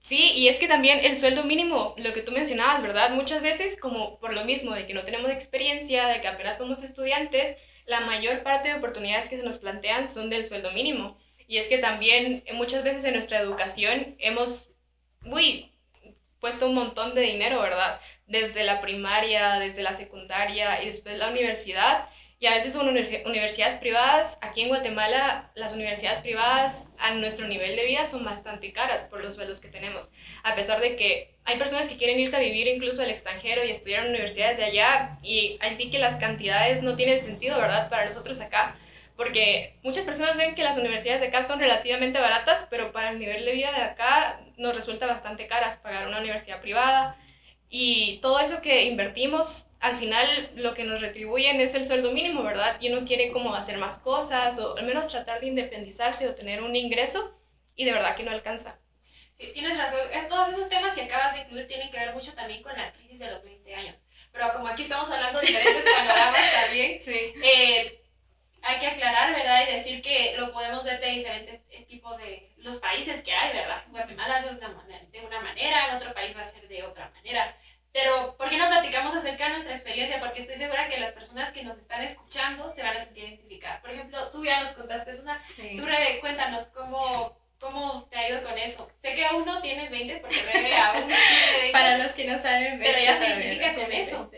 Sí, 0.00 0.32
y 0.32 0.48
es 0.48 0.58
que 0.58 0.68
también 0.68 1.00
el 1.02 1.16
sueldo 1.16 1.44
mínimo, 1.44 1.94
lo 1.96 2.12
que 2.12 2.20
tú 2.20 2.32
mencionabas, 2.32 2.82
¿verdad? 2.82 3.10
Muchas 3.12 3.40
veces, 3.40 3.78
como 3.80 4.18
por 4.18 4.34
lo 4.34 4.44
mismo 4.44 4.74
de 4.74 4.84
que 4.84 4.92
no 4.92 5.04
tenemos 5.04 5.30
experiencia, 5.30 6.06
de 6.08 6.20
que 6.20 6.28
apenas 6.28 6.58
somos 6.58 6.82
estudiantes, 6.82 7.56
la 7.86 8.00
mayor 8.00 8.42
parte 8.42 8.68
de 8.68 8.74
oportunidades 8.74 9.28
que 9.28 9.36
se 9.36 9.42
nos 9.42 9.58
plantean 9.58 10.08
son 10.08 10.30
del 10.30 10.44
sueldo 10.44 10.72
mínimo. 10.72 11.18
Y 11.46 11.58
es 11.58 11.68
que 11.68 11.78
también 11.78 12.42
muchas 12.54 12.84
veces 12.84 13.04
en 13.04 13.14
nuestra 13.14 13.38
educación 13.38 14.16
hemos, 14.18 14.68
uy, 15.24 15.72
puesto 16.40 16.66
un 16.66 16.74
montón 16.74 17.14
de 17.14 17.22
dinero, 17.22 17.60
¿verdad? 17.60 18.00
Desde 18.26 18.64
la 18.64 18.80
primaria, 18.80 19.58
desde 19.58 19.82
la 19.82 19.92
secundaria 19.92 20.82
y 20.82 20.86
después 20.86 21.18
la 21.18 21.28
universidad. 21.28 22.08
Y 22.44 22.46
a 22.46 22.52
veces 22.52 22.74
son 22.74 22.86
universidades 22.86 23.76
privadas. 23.76 24.38
Aquí 24.42 24.60
en 24.60 24.68
Guatemala, 24.68 25.50
las 25.54 25.72
universidades 25.72 26.20
privadas 26.20 26.90
a 26.98 27.14
nuestro 27.14 27.48
nivel 27.48 27.74
de 27.74 27.86
vida 27.86 28.04
son 28.04 28.22
bastante 28.22 28.70
caras 28.74 29.04
por 29.04 29.24
los 29.24 29.36
sueldos 29.36 29.62
que 29.62 29.68
tenemos. 29.68 30.10
A 30.42 30.54
pesar 30.54 30.82
de 30.82 30.94
que 30.94 31.36
hay 31.46 31.56
personas 31.56 31.88
que 31.88 31.96
quieren 31.96 32.20
irse 32.20 32.36
a 32.36 32.40
vivir 32.40 32.66
incluso 32.66 33.00
al 33.00 33.08
extranjero 33.08 33.64
y 33.64 33.70
estudiar 33.70 34.04
en 34.04 34.10
universidades 34.10 34.58
de 34.58 34.64
allá. 34.64 35.18
Y 35.22 35.56
así 35.62 35.88
que 35.88 35.98
las 35.98 36.16
cantidades 36.16 36.82
no 36.82 36.96
tienen 36.96 37.18
sentido, 37.18 37.58
¿verdad? 37.58 37.88
Para 37.88 38.04
nosotros 38.04 38.38
acá 38.42 38.76
porque 39.16 39.76
muchas 39.84 40.04
personas 40.04 40.36
ven 40.36 40.56
que 40.56 40.64
las 40.64 40.76
universidades 40.76 41.20
de 41.20 41.28
acá 41.28 41.44
son 41.44 41.60
relativamente 41.60 42.18
baratas, 42.18 42.66
pero 42.68 42.90
para 42.90 43.10
el 43.10 43.20
nivel 43.20 43.44
de 43.44 43.52
vida 43.52 43.70
de 43.70 43.80
acá 43.80 44.40
nos 44.56 44.74
resulta 44.74 45.06
bastante 45.06 45.46
caras 45.46 45.76
pagar 45.76 46.08
una 46.08 46.18
universidad 46.18 46.60
privada 46.60 47.16
y 47.76 48.18
todo 48.18 48.38
eso 48.38 48.62
que 48.62 48.84
invertimos, 48.84 49.66
al 49.80 49.96
final 49.96 50.28
lo 50.54 50.74
que 50.74 50.84
nos 50.84 51.00
retribuyen 51.00 51.60
es 51.60 51.74
el 51.74 51.84
sueldo 51.84 52.12
mínimo, 52.12 52.44
¿verdad? 52.44 52.76
Y 52.80 52.92
uno 52.92 53.04
quiere 53.04 53.32
como 53.32 53.52
hacer 53.52 53.78
más 53.78 53.98
cosas 53.98 54.60
o 54.60 54.76
al 54.76 54.86
menos 54.86 55.08
tratar 55.08 55.40
de 55.40 55.48
independizarse 55.48 56.28
o 56.28 56.36
tener 56.36 56.62
un 56.62 56.76
ingreso 56.76 57.36
y 57.74 57.84
de 57.84 57.90
verdad 57.90 58.14
que 58.14 58.22
no 58.22 58.30
alcanza. 58.30 58.78
Sí, 59.36 59.50
tienes 59.54 59.76
razón. 59.76 59.98
Eh, 60.12 60.24
todos 60.28 60.50
esos 60.50 60.68
temas 60.68 60.92
que 60.92 61.02
acabas 61.02 61.34
de 61.34 61.40
incluir 61.40 61.66
tienen 61.66 61.90
que 61.90 61.98
ver 61.98 62.14
mucho 62.14 62.32
también 62.32 62.62
con 62.62 62.76
la 62.76 62.92
crisis 62.92 63.18
de 63.18 63.28
los 63.28 63.42
20 63.42 63.74
años. 63.74 63.98
Pero 64.30 64.52
como 64.52 64.68
aquí 64.68 64.82
estamos 64.82 65.10
hablando 65.10 65.40
de 65.40 65.46
diferentes 65.48 65.84
panoramas 65.84 66.52
también, 66.52 67.00
sí. 67.04 67.34
eh, 67.42 68.04
hay 68.62 68.78
que 68.78 68.86
aclarar, 68.86 69.34
¿verdad? 69.34 69.68
Y 69.68 69.72
decir 69.72 70.00
que 70.00 70.36
lo 70.38 70.52
podemos 70.52 70.84
ver 70.84 71.00
de 71.00 71.08
diferentes 71.08 71.60
eh, 71.70 71.84
tipos 71.86 72.18
de 72.18 72.54
los 72.58 72.78
países 72.78 73.22
que 73.22 73.32
hay, 73.32 73.52
¿verdad? 73.56 73.84
Guatemala 73.88 74.38
es 74.38 74.44
de 74.44 74.56
una, 74.56 74.68
manera, 74.68 75.04
de 75.10 75.20
una 75.20 75.40
manera, 75.40 75.88
en 75.88 75.96
otro 75.96 76.14
país 76.14 76.34
va 76.36 76.40
a 76.40 76.44
ser 76.44 76.66
de 76.66 76.82
otra 76.82 77.10
manera. 77.10 77.56
Pero, 77.94 78.36
¿por 78.36 78.50
qué 78.50 78.58
no 78.58 78.66
platicamos 78.66 79.14
acerca 79.14 79.44
de 79.44 79.50
nuestra 79.50 79.72
experiencia? 79.72 80.18
Porque 80.18 80.40
estoy 80.40 80.56
segura 80.56 80.88
que 80.88 80.98
las 80.98 81.12
personas 81.12 81.52
que 81.52 81.62
nos 81.62 81.78
están 81.78 82.02
escuchando 82.02 82.68
se 82.68 82.82
van 82.82 82.96
a 82.96 82.98
sentir 82.98 83.22
identificadas. 83.22 83.80
Por 83.80 83.90
ejemplo, 83.90 84.32
tú 84.32 84.44
ya 84.44 84.58
nos 84.58 84.72
contaste 84.72 85.12
una... 85.22 85.40
Tú, 85.76 85.86
Rebe, 85.86 86.18
cuéntanos 86.18 86.66
cómo, 86.66 87.38
cómo 87.60 88.08
te 88.10 88.16
ha 88.16 88.28
ido 88.28 88.42
con 88.42 88.58
eso. 88.58 88.90
Sé 89.00 89.14
que 89.14 89.24
aún 89.24 89.46
no 89.46 89.62
tienes 89.62 89.92
20, 89.92 90.16
porque 90.16 90.42
Rebe 90.42 90.76
aún 90.76 91.02
no 91.02 91.14
tiene 91.14 91.52
20. 91.52 91.70
Para 91.70 91.98
los 91.98 92.12
que 92.14 92.24
no 92.24 92.36
saben, 92.36 92.80
pero 92.80 92.98
ya 92.98 93.16
se 93.16 93.26
identifica 93.26 93.74
con 93.76 93.92
eso. 93.92 94.30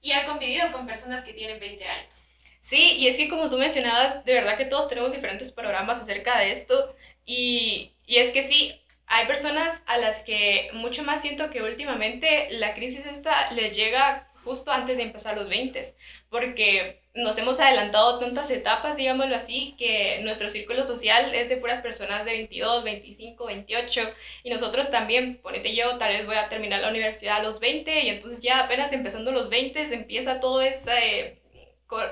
Y 0.00 0.12
ha 0.12 0.24
convivido 0.24 0.72
con 0.72 0.86
personas 0.86 1.20
que 1.20 1.34
tienen 1.34 1.60
20 1.60 1.84
años. 1.86 2.24
Sí, 2.60 2.96
y 2.96 3.08
es 3.08 3.18
que 3.18 3.28
como 3.28 3.50
tú 3.50 3.58
mencionabas, 3.58 4.24
de 4.24 4.32
verdad 4.32 4.56
que 4.56 4.64
todos 4.64 4.88
tenemos 4.88 5.12
diferentes 5.12 5.52
programas 5.52 6.00
acerca 6.00 6.38
de 6.38 6.52
esto 6.52 6.96
y, 7.26 7.92
y 8.06 8.16
es 8.16 8.32
que 8.32 8.42
sí, 8.42 8.81
hay 9.12 9.26
personas 9.26 9.82
a 9.86 9.98
las 9.98 10.22
que 10.22 10.70
mucho 10.72 11.04
más 11.04 11.20
siento 11.20 11.50
que 11.50 11.62
últimamente 11.62 12.48
la 12.52 12.74
crisis 12.74 13.04
esta 13.04 13.50
les 13.50 13.76
llega 13.76 14.26
justo 14.42 14.72
antes 14.72 14.96
de 14.96 15.02
empezar 15.02 15.36
los 15.36 15.50
20, 15.50 15.84
porque 16.30 17.02
nos 17.14 17.36
hemos 17.36 17.60
adelantado 17.60 18.18
tantas 18.18 18.50
etapas, 18.50 18.96
digámoslo 18.96 19.36
así, 19.36 19.74
que 19.78 20.20
nuestro 20.22 20.48
círculo 20.48 20.82
social 20.84 21.34
es 21.34 21.50
de 21.50 21.58
puras 21.58 21.82
personas 21.82 22.24
de 22.24 22.32
22, 22.32 22.84
25, 22.84 23.44
28, 23.44 24.14
y 24.44 24.50
nosotros 24.50 24.90
también, 24.90 25.36
ponete 25.42 25.76
yo, 25.76 25.98
tal 25.98 26.14
vez 26.14 26.24
voy 26.24 26.36
a 26.36 26.48
terminar 26.48 26.80
la 26.80 26.88
universidad 26.88 27.36
a 27.36 27.42
los 27.42 27.60
20, 27.60 28.00
y 28.00 28.08
entonces 28.08 28.40
ya 28.40 28.60
apenas 28.60 28.94
empezando 28.94 29.30
los 29.30 29.50
20 29.50 29.94
empieza 29.94 30.40
todo 30.40 30.62
ese 30.62 31.41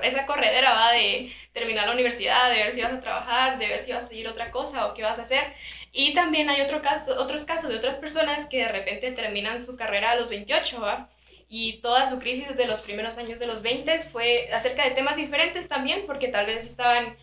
esa 0.01 0.25
corredera 0.25 0.73
va 0.73 0.91
de 0.91 1.31
terminar 1.53 1.87
la 1.87 1.93
universidad, 1.93 2.49
de 2.49 2.57
ver 2.57 2.73
si 2.73 2.81
vas 2.81 2.93
a 2.93 3.01
trabajar, 3.01 3.57
de 3.59 3.67
ver 3.67 3.79
si 3.79 3.91
vas 3.91 4.05
a 4.05 4.07
seguir 4.07 4.27
otra 4.27 4.51
cosa 4.51 4.87
o 4.87 4.93
qué 4.93 5.03
vas 5.03 5.19
a 5.19 5.23
hacer. 5.23 5.53
Y 5.91 6.13
también 6.13 6.49
hay 6.49 6.61
otro 6.61 6.81
caso, 6.81 7.21
otros 7.21 7.45
casos 7.45 7.69
de 7.69 7.75
otras 7.75 7.95
personas 7.95 8.47
que 8.47 8.59
de 8.59 8.67
repente 8.69 9.11
terminan 9.11 9.63
su 9.63 9.75
carrera 9.75 10.11
a 10.11 10.15
los 10.15 10.29
28, 10.29 10.79
¿va? 10.79 11.09
Y 11.49 11.81
toda 11.81 12.09
su 12.09 12.19
crisis 12.19 12.47
desde 12.47 12.65
los 12.65 12.81
primeros 12.81 13.17
años 13.17 13.39
de 13.39 13.47
los 13.47 13.61
20 13.61 13.99
fue 13.99 14.49
acerca 14.53 14.85
de 14.85 14.91
temas 14.91 15.17
diferentes 15.17 15.67
también, 15.67 16.05
porque 16.05 16.29
tal 16.29 16.45
vez 16.45 16.65
estaban 16.65 17.17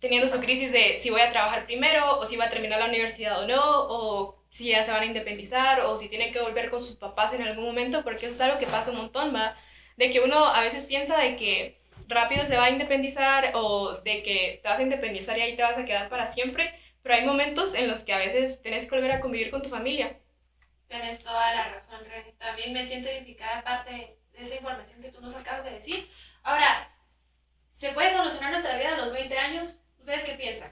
teniendo 0.00 0.26
su 0.28 0.40
crisis 0.40 0.72
de 0.72 0.98
si 1.00 1.10
voy 1.10 1.20
a 1.20 1.30
trabajar 1.30 1.66
primero, 1.66 2.18
o 2.18 2.26
si 2.26 2.36
va 2.36 2.46
a 2.46 2.50
terminar 2.50 2.80
la 2.80 2.86
universidad 2.86 3.40
o 3.40 3.46
no, 3.46 3.62
o 3.62 4.36
si 4.50 4.70
ya 4.70 4.84
se 4.84 4.90
van 4.90 5.02
a 5.02 5.06
independizar, 5.06 5.82
o 5.82 5.96
si 5.96 6.08
tienen 6.08 6.32
que 6.32 6.40
volver 6.40 6.68
con 6.70 6.80
sus 6.80 6.96
papás 6.96 7.32
en 7.32 7.42
algún 7.42 7.64
momento, 7.64 8.02
porque 8.02 8.26
eso 8.26 8.34
es 8.34 8.40
algo 8.40 8.58
que 8.58 8.66
pasa 8.66 8.90
un 8.90 8.96
montón, 8.96 9.32
¿va? 9.32 9.54
De 9.96 10.10
que 10.10 10.20
uno 10.20 10.46
a 10.46 10.62
veces 10.62 10.84
piensa 10.84 11.16
de 11.18 11.36
que 11.36 11.79
rápido 12.10 12.44
se 12.44 12.56
va 12.56 12.64
a 12.64 12.70
independizar 12.70 13.52
o 13.54 13.94
de 14.04 14.22
que 14.22 14.60
te 14.62 14.68
vas 14.68 14.78
a 14.78 14.82
independizar 14.82 15.38
y 15.38 15.42
ahí 15.42 15.56
te 15.56 15.62
vas 15.62 15.78
a 15.78 15.84
quedar 15.84 16.08
para 16.08 16.26
siempre, 16.26 16.74
pero 17.02 17.14
hay 17.14 17.24
momentos 17.24 17.74
en 17.74 17.88
los 17.88 18.04
que 18.04 18.12
a 18.12 18.18
veces 18.18 18.60
tienes 18.62 18.86
que 18.86 18.94
volver 18.94 19.12
a 19.12 19.20
convivir 19.20 19.50
con 19.50 19.62
tu 19.62 19.70
familia. 19.70 20.18
Tienes 20.88 21.22
toda 21.22 21.54
la 21.54 21.68
razón, 21.68 22.00
También 22.38 22.72
me 22.72 22.84
siento 22.84 23.08
identificada 23.08 23.62
parte 23.62 24.18
de 24.32 24.42
esa 24.42 24.56
información 24.56 25.00
que 25.00 25.12
tú 25.12 25.20
nos 25.20 25.36
acabas 25.36 25.64
de 25.64 25.70
decir. 25.70 26.10
Ahora, 26.42 26.90
¿se 27.70 27.92
puede 27.92 28.10
solucionar 28.10 28.50
nuestra 28.50 28.76
vida 28.76 28.94
a 28.94 28.96
los 28.96 29.12
20 29.12 29.38
años? 29.38 29.80
¿Ustedes 29.98 30.24
qué 30.24 30.32
piensan? 30.32 30.70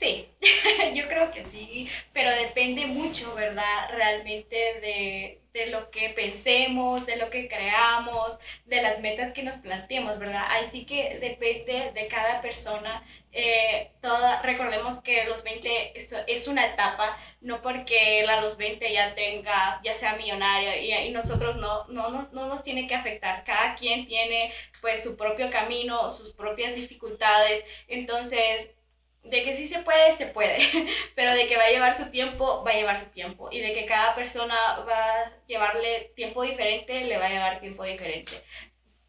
Sí, 0.00 0.26
yo 0.94 1.08
creo 1.08 1.30
que 1.30 1.44
sí, 1.44 1.86
pero 2.14 2.30
depende 2.30 2.86
mucho, 2.86 3.34
¿verdad? 3.34 3.90
Realmente 3.90 4.56
de, 4.56 5.42
de, 5.52 5.66
lo 5.66 5.90
que 5.90 6.08
pensemos, 6.08 7.04
de 7.04 7.16
lo 7.16 7.28
que 7.28 7.48
creamos, 7.48 8.38
de 8.64 8.80
las 8.80 9.00
metas 9.00 9.34
que 9.34 9.42
nos 9.42 9.56
planteemos, 9.56 10.18
¿verdad? 10.18 10.46
Así 10.62 10.86
que 10.86 11.18
depende 11.18 11.92
de 11.92 12.08
cada 12.08 12.40
persona. 12.40 13.04
Eh, 13.32 13.90
toda, 14.00 14.40
recordemos 14.40 15.02
que 15.02 15.26
los 15.26 15.42
20 15.44 15.92
es, 16.26 16.48
una 16.48 16.66
etapa, 16.68 17.18
no 17.42 17.60
porque 17.60 18.24
a 18.26 18.40
los 18.40 18.56
20 18.56 18.90
ya 18.90 19.14
tenga, 19.14 19.82
ya 19.84 19.94
sea 19.96 20.16
millonario 20.16 20.80
y, 20.80 20.94
y 20.94 21.10
nosotros 21.10 21.58
no, 21.58 21.86
no, 21.88 22.08
no, 22.08 22.30
no 22.32 22.46
nos 22.46 22.62
tiene 22.62 22.88
que 22.88 22.94
afectar. 22.94 23.44
Cada 23.44 23.74
quien 23.74 24.06
tiene 24.06 24.50
pues 24.80 25.02
su 25.02 25.14
propio 25.18 25.50
camino, 25.50 26.10
sus 26.10 26.32
propias 26.32 26.74
dificultades. 26.74 27.62
Entonces, 27.86 28.74
de 29.22 29.44
que 29.44 29.54
sí 29.54 29.66
se 29.66 29.80
puede, 29.80 30.16
se 30.16 30.26
puede, 30.26 30.58
pero 31.14 31.34
de 31.34 31.46
que 31.46 31.56
va 31.56 31.64
a 31.64 31.70
llevar 31.70 31.94
su 31.94 32.10
tiempo, 32.10 32.64
va 32.64 32.70
a 32.70 32.74
llevar 32.74 32.98
su 32.98 33.06
tiempo. 33.06 33.48
Y 33.52 33.60
de 33.60 33.72
que 33.72 33.86
cada 33.86 34.14
persona 34.14 34.80
va 34.88 35.22
a 35.22 35.32
llevarle 35.46 36.12
tiempo 36.16 36.42
diferente, 36.42 37.04
le 37.04 37.18
va 37.18 37.26
a 37.26 37.30
llevar 37.30 37.60
tiempo 37.60 37.84
diferente. 37.84 38.32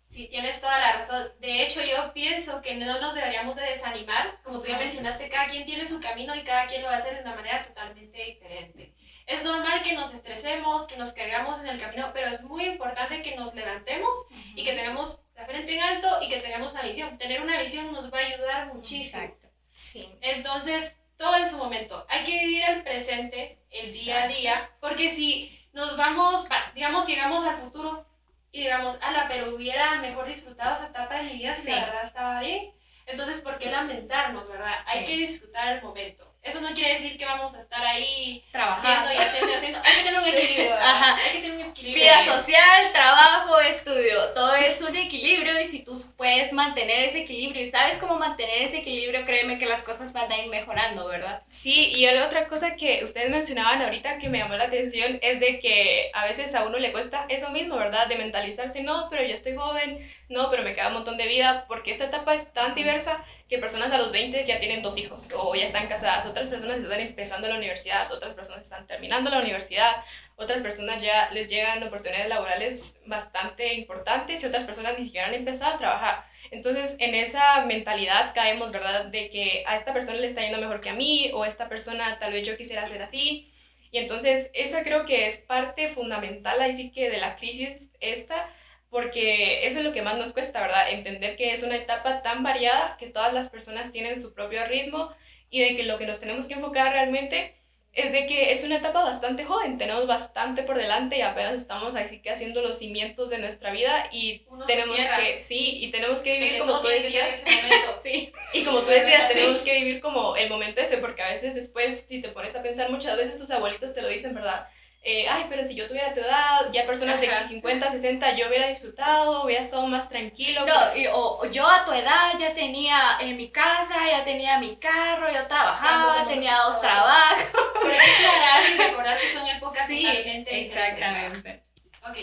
Sí, 0.08 0.28
tienes 0.28 0.60
toda 0.60 0.78
la 0.78 0.94
razón. 0.94 1.32
De 1.40 1.64
hecho, 1.64 1.80
yo 1.82 2.12
pienso 2.14 2.62
que 2.62 2.76
no 2.76 3.00
nos 3.00 3.16
deberíamos 3.16 3.56
de 3.56 3.64
desanimar. 3.64 4.42
Como 4.44 4.60
tú 4.60 4.68
ya 4.68 4.78
mencionaste, 4.78 5.30
cada 5.30 5.48
quien 5.48 5.66
tiene 5.66 5.86
su 5.86 6.02
camino 6.02 6.36
y 6.36 6.44
cada 6.44 6.68
quien 6.68 6.82
lo 6.82 6.90
va 6.90 6.96
a 6.96 6.98
hacer 6.98 7.16
de 7.16 7.22
una 7.22 7.36
manera 7.36 7.64
totalmente 7.64 8.22
diferente. 8.22 8.94
Es 9.26 9.46
normal 9.46 9.82
que 9.84 9.94
nos 9.94 10.14
estresemos, 10.14 10.86
que 10.86 10.98
nos 10.98 11.14
caigamos 11.14 11.62
en 11.62 11.70
el 11.70 11.80
camino, 11.80 12.12
pero 12.14 12.28
es 12.28 12.42
muy 12.42 12.66
importante 12.66 13.22
que 13.22 13.38
nos 13.38 13.56
levantemos 13.56 14.14
y 14.54 14.66
que 14.66 14.74
tengamos 14.74 15.24
la 15.34 15.46
frente 15.46 15.74
en 15.74 15.82
alto 15.82 16.10
y 16.22 16.28
que 16.28 16.42
tengamos 16.42 16.74
una 16.74 16.82
visión. 16.82 17.18
Tener 17.18 17.42
una 17.42 17.58
visión 17.58 17.94
nos 17.94 18.14
va 18.14 18.18
a 18.18 18.26
ayudar 18.26 18.74
muchísimo. 18.74 19.41
Sí. 19.74 20.10
Entonces, 20.22 20.98
todo 21.18 21.36
en 21.38 21.46
su 21.46 21.58
momento. 21.58 22.06
Hay 22.10 22.24
que 22.24 22.40
vivir 22.40 22.64
el 22.64 22.84
presente, 22.84 23.60
el 23.70 23.94
día 23.94 24.24
a 24.24 24.28
día, 24.28 24.72
porque 24.80 25.10
si 25.10 25.58
nos 25.74 25.96
vamos, 25.96 26.46
digamos 26.76 27.08
llegamos 27.08 27.46
al 27.46 27.58
futuro 27.58 28.06
y 28.52 28.62
digamos, 28.62 28.98
ala, 29.02 29.28
pero 29.30 29.56
hubiera 29.56 30.02
mejor 30.02 30.28
disfrutado 30.28 30.74
esa 30.74 30.88
etapa 30.88 31.18
de 31.18 31.24
mi 31.24 31.34
vida 31.34 31.54
si 31.54 31.70
la 31.70 31.86
verdad 31.86 32.02
estaba 32.04 32.40
bien. 32.42 32.74
Entonces, 33.06 33.42
¿por 33.42 33.58
qué 33.58 33.70
lamentarnos, 33.70 34.50
verdad? 34.50 34.76
Hay 34.88 35.06
que 35.06 35.18
disfrutar 35.18 35.78
el 35.78 35.84
momento. 35.84 36.31
Eso 36.44 36.60
no 36.60 36.74
quiere 36.74 36.94
decir 36.94 37.20
que 37.20 37.26
vamos 37.26 37.54
a 37.54 37.60
estar 37.60 37.86
ahí 37.86 38.44
trabajando 38.52 39.14
y 39.14 39.18
haciendo 39.18 39.52
y 39.52 39.54
haciendo. 39.54 39.80
Hay 39.84 39.96
que 39.98 40.04
tener 40.04 40.20
un 40.20 40.28
equilibrio. 40.38 40.74
Ajá. 40.74 41.16
Hay 41.16 41.32
que 41.34 41.40
tener 41.40 41.58
un 41.66 41.70
equilibrio. 41.70 42.04
Vida 42.04 42.26
social, 42.26 42.92
trabajo, 42.92 43.60
estudio. 43.60 44.34
Todo 44.34 44.56
es 44.56 44.82
un 44.82 44.96
equilibrio 44.96 45.62
y 45.62 45.68
si 45.68 45.84
tú 45.84 46.04
puedes 46.18 46.52
mantener 46.52 47.02
ese 47.04 47.22
equilibrio 47.22 47.62
y 47.62 47.68
sabes 47.68 48.00
cómo 48.00 48.18
mantener 48.18 48.64
ese 48.64 48.80
equilibrio, 48.80 49.24
créeme 49.24 49.60
que 49.60 49.68
las 49.68 49.84
cosas 49.84 50.14
van 50.14 50.32
a 50.32 50.40
ir 50.40 50.50
mejorando, 50.50 51.08
¿verdad? 51.08 51.44
Sí, 51.48 51.92
y 51.96 52.08
la 52.08 52.26
otra 52.26 52.48
cosa 52.48 52.76
que 52.76 53.04
ustedes 53.04 53.30
mencionaban 53.30 53.80
ahorita 53.80 54.18
que 54.18 54.28
me 54.28 54.40
llamó 54.40 54.56
la 54.56 54.64
atención 54.64 55.20
es 55.22 55.40
de 55.40 55.60
que 55.60 56.10
a 56.16 56.26
veces 56.26 56.56
a 56.56 56.64
uno 56.64 56.80
le 56.80 56.92
cuesta 56.92 57.28
eso 57.30 57.52
mismo, 57.52 57.78
¿verdad? 57.78 58.08
De 58.08 58.16
mentalizarse, 58.16 58.82
no, 58.82 59.10
pero 59.12 59.24
yo 59.24 59.36
estoy 59.36 59.56
joven, 59.56 59.98
no, 60.28 60.50
pero 60.50 60.64
me 60.64 60.74
queda 60.74 60.88
un 60.88 60.96
montón 60.96 61.18
de 61.18 61.28
vida, 61.28 61.66
porque 61.68 61.92
esta 61.92 62.06
etapa 62.06 62.34
es 62.34 62.52
tan 62.52 62.74
diversa 62.74 63.24
que 63.52 63.58
personas 63.58 63.92
a 63.92 63.98
los 63.98 64.14
20 64.14 64.46
ya 64.46 64.60
tienen 64.60 64.82
dos 64.82 64.98
hijos 64.98 65.28
o 65.36 65.54
ya 65.56 65.66
están 65.66 65.90
casadas, 65.90 66.26
otras 66.26 66.48
personas 66.48 66.78
están 66.78 67.02
empezando 67.02 67.50
la 67.50 67.58
universidad, 67.58 68.10
otras 68.10 68.34
personas 68.34 68.62
están 68.62 68.88
terminando 68.88 69.30
la 69.30 69.40
universidad, 69.40 70.06
otras 70.38 70.62
personas 70.62 71.04
ya 71.04 71.30
les 71.32 71.50
llegan 71.50 71.84
oportunidades 71.84 72.30
laborales 72.30 72.98
bastante 73.06 73.74
importantes 73.74 74.42
y 74.42 74.46
otras 74.46 74.64
personas 74.64 74.98
ni 74.98 75.04
siquiera 75.04 75.28
han 75.28 75.34
empezado 75.34 75.76
a 75.76 75.78
trabajar. 75.80 76.24
Entonces, 76.50 76.96
en 77.00 77.14
esa 77.14 77.66
mentalidad 77.66 78.34
caemos, 78.34 78.72
¿verdad? 78.72 79.08
De 79.08 79.30
que 79.30 79.66
a 79.68 79.76
esta 79.76 79.92
persona 79.92 80.18
le 80.18 80.28
está 80.28 80.44
yendo 80.44 80.60
mejor 80.60 80.80
que 80.80 80.90
a 80.90 80.96
mí 80.96 81.30
o 81.34 81.44
esta 81.44 81.68
persona 81.68 82.20
tal 82.20 82.32
vez 82.32 82.48
yo 82.48 82.56
quisiera 82.56 82.88
ser 82.88 83.02
así. 83.02 83.52
Y 83.92 83.98
entonces 83.98 84.50
esa 84.54 84.84
creo 84.84 85.06
que 85.06 85.28
es 85.28 85.40
parte 85.40 85.90
fundamental, 85.90 86.62
ahí 86.62 86.74
sí 86.74 86.90
que 86.90 87.10
de 87.10 87.18
la 87.18 87.36
crisis 87.36 87.90
esta, 88.00 88.50
porque 88.92 89.66
eso 89.66 89.80
es 89.80 89.86
lo 89.86 89.94
que 89.94 90.02
más 90.02 90.18
nos 90.18 90.34
cuesta, 90.34 90.62
¿verdad? 90.62 90.92
Entender 90.92 91.38
que 91.38 91.54
es 91.54 91.64
una 91.64 91.78
etapa 91.78 92.22
tan 92.22 92.44
variada, 92.44 92.98
que 93.00 93.08
todas 93.08 93.34
las 93.34 93.50
personas 93.50 93.92
tienen 93.92 94.22
su 94.22 94.34
propio 94.34 94.66
ritmo 94.66 95.08
y 95.50 95.62
de 95.62 95.78
que 95.78 95.84
lo 95.84 95.98
que 95.98 96.06
nos 96.06 96.20
tenemos 96.20 96.46
que 96.46 96.56
enfocar 96.56 96.92
realmente 96.92 97.56
es 97.94 98.12
de 98.12 98.28
que 98.28 98.52
es 98.52 98.64
una 98.64 98.78
etapa 98.78 99.04
bastante 99.04 99.46
joven, 99.46 99.78
tenemos 99.78 100.08
bastante 100.08 100.64
por 100.64 100.78
delante 100.78 101.18
y 101.18 101.22
apenas 101.22 101.56
estamos 101.56 101.94
así 101.96 102.22
que 102.22 102.32
haciendo 102.32 102.62
los 102.62 102.80
cimientos 102.80 103.30
de 103.30 103.38
nuestra 103.38 103.72
vida 103.72 104.10
y 104.12 104.46
tenemos 104.68 104.96
que, 104.96 105.38
sí, 105.38 105.84
y 105.84 105.92
tenemos 105.92 106.22
que 106.22 106.40
vivir 106.40 106.60
como 106.60 106.82
tú 106.82 106.88
decías, 106.88 107.44
sí, 108.04 108.32
y 108.54 108.64
como 108.64 108.82
tú 108.82 108.92
decías, 108.92 109.30
tenemos 109.30 109.60
que 109.60 109.74
vivir 109.74 110.02
como 110.02 110.36
el 110.36 110.50
momento 110.50 110.82
ese, 110.82 110.98
porque 110.98 111.22
a 111.22 111.32
veces 111.32 111.56
después, 111.56 112.06
si 112.08 112.22
te 112.22 112.30
pones 112.30 112.56
a 112.56 112.62
pensar, 112.62 112.90
muchas 112.90 113.16
veces 113.16 113.38
tus 113.38 113.52
abuelitos 113.52 113.94
te 113.94 114.02
lo 114.02 114.10
dicen, 114.10 114.36
¿verdad? 114.36 114.68
Eh, 115.04 115.26
ay, 115.28 115.48
pero 115.50 115.64
si 115.64 115.74
yo 115.74 115.88
tuviera 115.88 116.14
tu 116.14 116.20
edad, 116.20 116.72
ya 116.72 116.86
personas 116.86 117.20
de 117.20 117.36
50, 117.36 117.90
60, 117.90 118.36
yo 118.36 118.48
hubiera 118.48 118.68
disfrutado, 118.68 119.44
hubiera 119.44 119.62
estado 119.62 119.88
más 119.88 120.08
tranquilo. 120.08 120.64
No, 120.64 120.96
y, 120.96 121.08
o, 121.08 121.44
yo 121.50 121.68
a 121.68 121.86
tu 121.86 121.92
edad 121.92 122.38
ya 122.40 122.54
tenía 122.54 123.18
en 123.20 123.36
mi 123.36 123.52
casa, 123.52 123.96
ya 124.08 124.24
tenía 124.24 124.60
mi 124.60 124.76
carro, 124.76 125.32
yo 125.34 125.48
trabajaba, 125.48 126.28
tenía 126.28 126.56
dos 126.58 126.80
trabajos. 126.80 127.48
Pero 127.82 127.94
aclarar 127.94 128.64
y 128.70 128.78
recordar 128.78 129.20
que 129.20 129.30
son 129.30 129.48
épocas 129.48 129.88
sí, 129.88 130.04
totalmente 130.04 130.68
Exactamente. 130.68 131.64
Ok. 132.08 132.18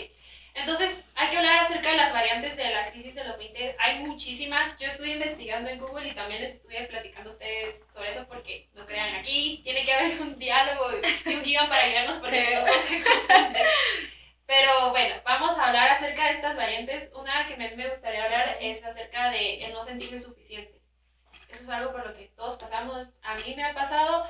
Entonces, 0.53 1.03
hay 1.29 1.33
que 1.33 1.37
hablar 1.37 1.59
acerca 1.59 1.91
de 1.91 1.97
las 1.97 2.11
variantes 2.11 2.57
de 2.57 2.73
la 2.73 2.89
crisis 2.89 3.13
de 3.13 3.23
los 3.23 3.37
20. 3.37 3.75
Hay 3.77 3.99
muchísimas. 3.99 4.75
Yo 4.79 4.87
estuve 4.87 5.11
investigando 5.11 5.69
en 5.69 5.79
Google 5.79 6.07
y 6.07 6.15
también 6.15 6.41
les 6.41 6.53
estuve 6.53 6.87
platicando 6.87 7.29
a 7.29 7.33
ustedes 7.33 7.83
sobre 7.93 8.09
eso 8.09 8.25
porque 8.27 8.67
no 8.73 8.87
crean 8.87 9.13
aquí. 9.13 9.61
Tiene 9.63 9.85
que 9.85 9.93
haber 9.93 10.19
un 10.21 10.39
diálogo 10.39 10.85
y 11.25 11.35
un 11.35 11.43
guion 11.43 11.69
para 11.69 11.87
guiarnos 11.87 12.17
por 12.17 12.33
eso 12.33 12.65
no 12.65 12.73
se 12.73 13.03
confunde. 13.03 13.59
Pero 14.47 14.89
bueno, 14.89 15.21
vamos 15.23 15.55
a 15.55 15.67
hablar 15.67 15.89
acerca 15.89 16.25
de 16.25 16.31
estas 16.31 16.57
variantes. 16.57 17.11
Una 17.13 17.47
que 17.47 17.57
me, 17.57 17.75
me 17.75 17.87
gustaría 17.87 18.23
hablar 18.23 18.57
es 18.59 18.83
acerca 18.83 19.29
de 19.29 19.63
el 19.65 19.71
no 19.71 19.81
sentirse 19.81 20.17
suficiente. 20.17 20.81
Eso 21.49 21.61
es 21.61 21.69
algo 21.69 21.91
por 21.91 22.07
lo 22.07 22.15
que 22.15 22.31
todos 22.35 22.57
pasamos. 22.57 23.07
A 23.21 23.35
mí 23.35 23.53
me 23.55 23.63
ha 23.63 23.75
pasado 23.75 24.27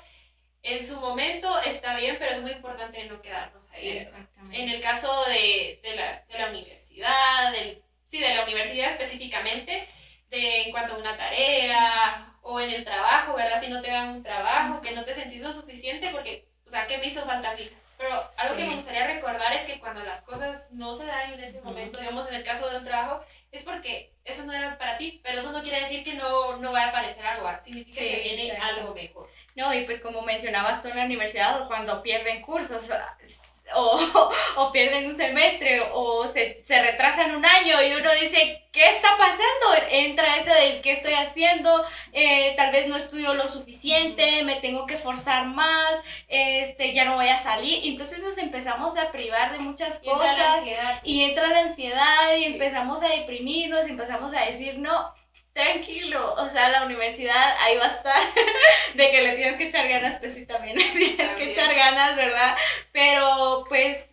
en 0.63 0.83
su 0.83 0.99
momento 0.99 1.59
está 1.61 1.95
bien, 1.95 2.17
pero 2.19 2.31
es 2.31 2.41
muy 2.41 2.51
importante 2.51 3.03
no 3.05 3.21
quedarnos 3.21 3.69
ahí. 3.71 4.07
En 4.51 4.69
el 4.69 4.81
caso 4.81 5.23
de, 5.25 5.79
de, 5.81 5.95
la, 5.95 6.23
de 6.27 6.37
la, 6.37 6.49
universidad, 6.49 7.51
del, 7.51 7.81
sí, 8.07 8.19
de 8.19 8.35
la 8.35 8.43
universidad 8.43 8.87
específicamente, 8.87 9.87
de 10.29 10.63
en 10.63 10.71
cuanto 10.71 10.95
a 10.95 10.97
una 10.97 11.17
tarea 11.17 12.33
o 12.41 12.59
en 12.59 12.71
el 12.71 12.83
trabajo, 12.83 13.35
¿verdad? 13.35 13.59
Si 13.59 13.69
no 13.69 13.81
te 13.81 13.89
dan 13.89 14.09
un 14.09 14.23
trabajo, 14.23 14.81
que 14.81 14.91
no 14.91 15.05
te 15.05 15.13
sentís 15.13 15.41
lo 15.41 15.51
suficiente 15.51 16.09
porque, 16.11 16.47
o 16.65 16.69
sea, 16.69 16.87
¿qué 16.87 16.97
me 16.97 17.07
hizo 17.07 17.25
falta 17.25 17.51
a 17.51 17.55
mí? 17.55 17.69
Pero 17.97 18.29
algo 18.39 18.55
que 18.55 18.65
me 18.65 18.75
gustaría 18.75 19.07
recordar 19.07 19.51
es 19.53 19.63
que 19.63 19.79
cuando 19.79 20.01
las 20.03 20.21
cosas 20.21 20.71
no 20.71 20.93
se 20.93 21.05
dan 21.05 21.33
en 21.33 21.39
ese 21.41 21.61
momento, 21.61 21.99
digamos 21.99 22.29
en 22.29 22.35
el 22.35 22.43
caso 22.43 22.69
de 22.69 22.77
un 22.77 22.85
trabajo, 22.85 23.25
es 23.51 23.63
porque 23.63 24.13
eso 24.23 24.45
no 24.45 24.53
era 24.53 24.77
para 24.77 24.97
ti, 24.97 25.19
pero 25.23 25.39
eso 25.39 25.51
no 25.51 25.61
quiere 25.61 25.81
decir 25.81 26.03
que 26.03 26.13
no, 26.13 26.57
no 26.57 26.71
va 26.71 26.83
a 26.83 26.89
aparecer 26.89 27.25
algo, 27.25 27.49
significa 27.59 28.01
que 28.01 28.21
viene 28.21 28.57
algo 28.57 28.93
mejor. 28.93 29.29
No, 29.55 29.73
y 29.73 29.85
pues 29.85 29.99
como 29.99 30.21
mencionabas 30.21 30.81
tú 30.81 30.89
en 30.89 30.97
la 30.97 31.05
universidad, 31.05 31.67
cuando 31.67 32.01
pierden 32.03 32.41
cursos, 32.41 32.85
o, 33.75 34.31
o, 34.57 34.71
pierden 34.71 35.07
un 35.07 35.15
semestre 35.15 35.81
o 35.93 36.27
se, 36.31 36.61
se, 36.63 36.81
retrasan 36.81 37.35
un 37.35 37.45
año 37.45 37.81
y 37.83 37.93
uno 37.93 38.13
dice, 38.13 38.63
¿qué 38.71 38.95
está 38.95 39.17
pasando? 39.17 39.87
Entra 39.89 40.37
eso 40.37 40.53
de 40.53 40.81
qué 40.81 40.91
estoy 40.91 41.13
haciendo, 41.13 41.83
eh, 42.13 42.53
tal 42.55 42.71
vez 42.71 42.87
no 42.87 42.95
estudio 42.95 43.33
lo 43.33 43.47
suficiente, 43.47 44.43
me 44.43 44.61
tengo 44.61 44.85
que 44.85 44.93
esforzar 44.93 45.45
más, 45.45 46.01
este, 46.27 46.93
ya 46.93 47.05
no 47.05 47.15
voy 47.15 47.29
a 47.29 47.39
salir. 47.39 47.81
Entonces 47.85 48.23
nos 48.23 48.37
empezamos 48.37 48.97
a 48.97 49.11
privar 49.11 49.51
de 49.51 49.59
muchas 49.59 49.99
cosas 49.99 50.63
y 51.03 51.23
entra 51.23 51.47
la 51.47 51.59
ansiedad 51.61 52.35
y 52.37 52.45
empezamos 52.45 53.03
a 53.03 53.09
deprimirnos, 53.09 53.87
y 53.87 53.91
empezamos 53.91 54.33
a 54.33 54.45
decir, 54.45 54.79
no, 54.79 55.13
tranquilo, 55.59 56.35
o 56.35 56.49
sea, 56.49 56.69
la 56.69 56.85
universidad 56.85 57.55
ahí 57.59 57.77
va 57.77 57.85
a 57.85 57.89
estar, 57.89 58.21
de 58.95 59.09
que 59.09 59.21
le 59.21 59.35
tienes 59.35 59.57
que 59.57 59.67
echar 59.67 59.87
ganas, 59.87 60.15
pues 60.15 60.33
sí, 60.33 60.45
también 60.45 60.77
tienes 60.77 61.35
que 61.35 61.51
echar 61.51 61.75
ganas, 61.75 62.15
¿verdad? 62.15 62.55
Pero 62.91 63.65
pues 63.67 64.09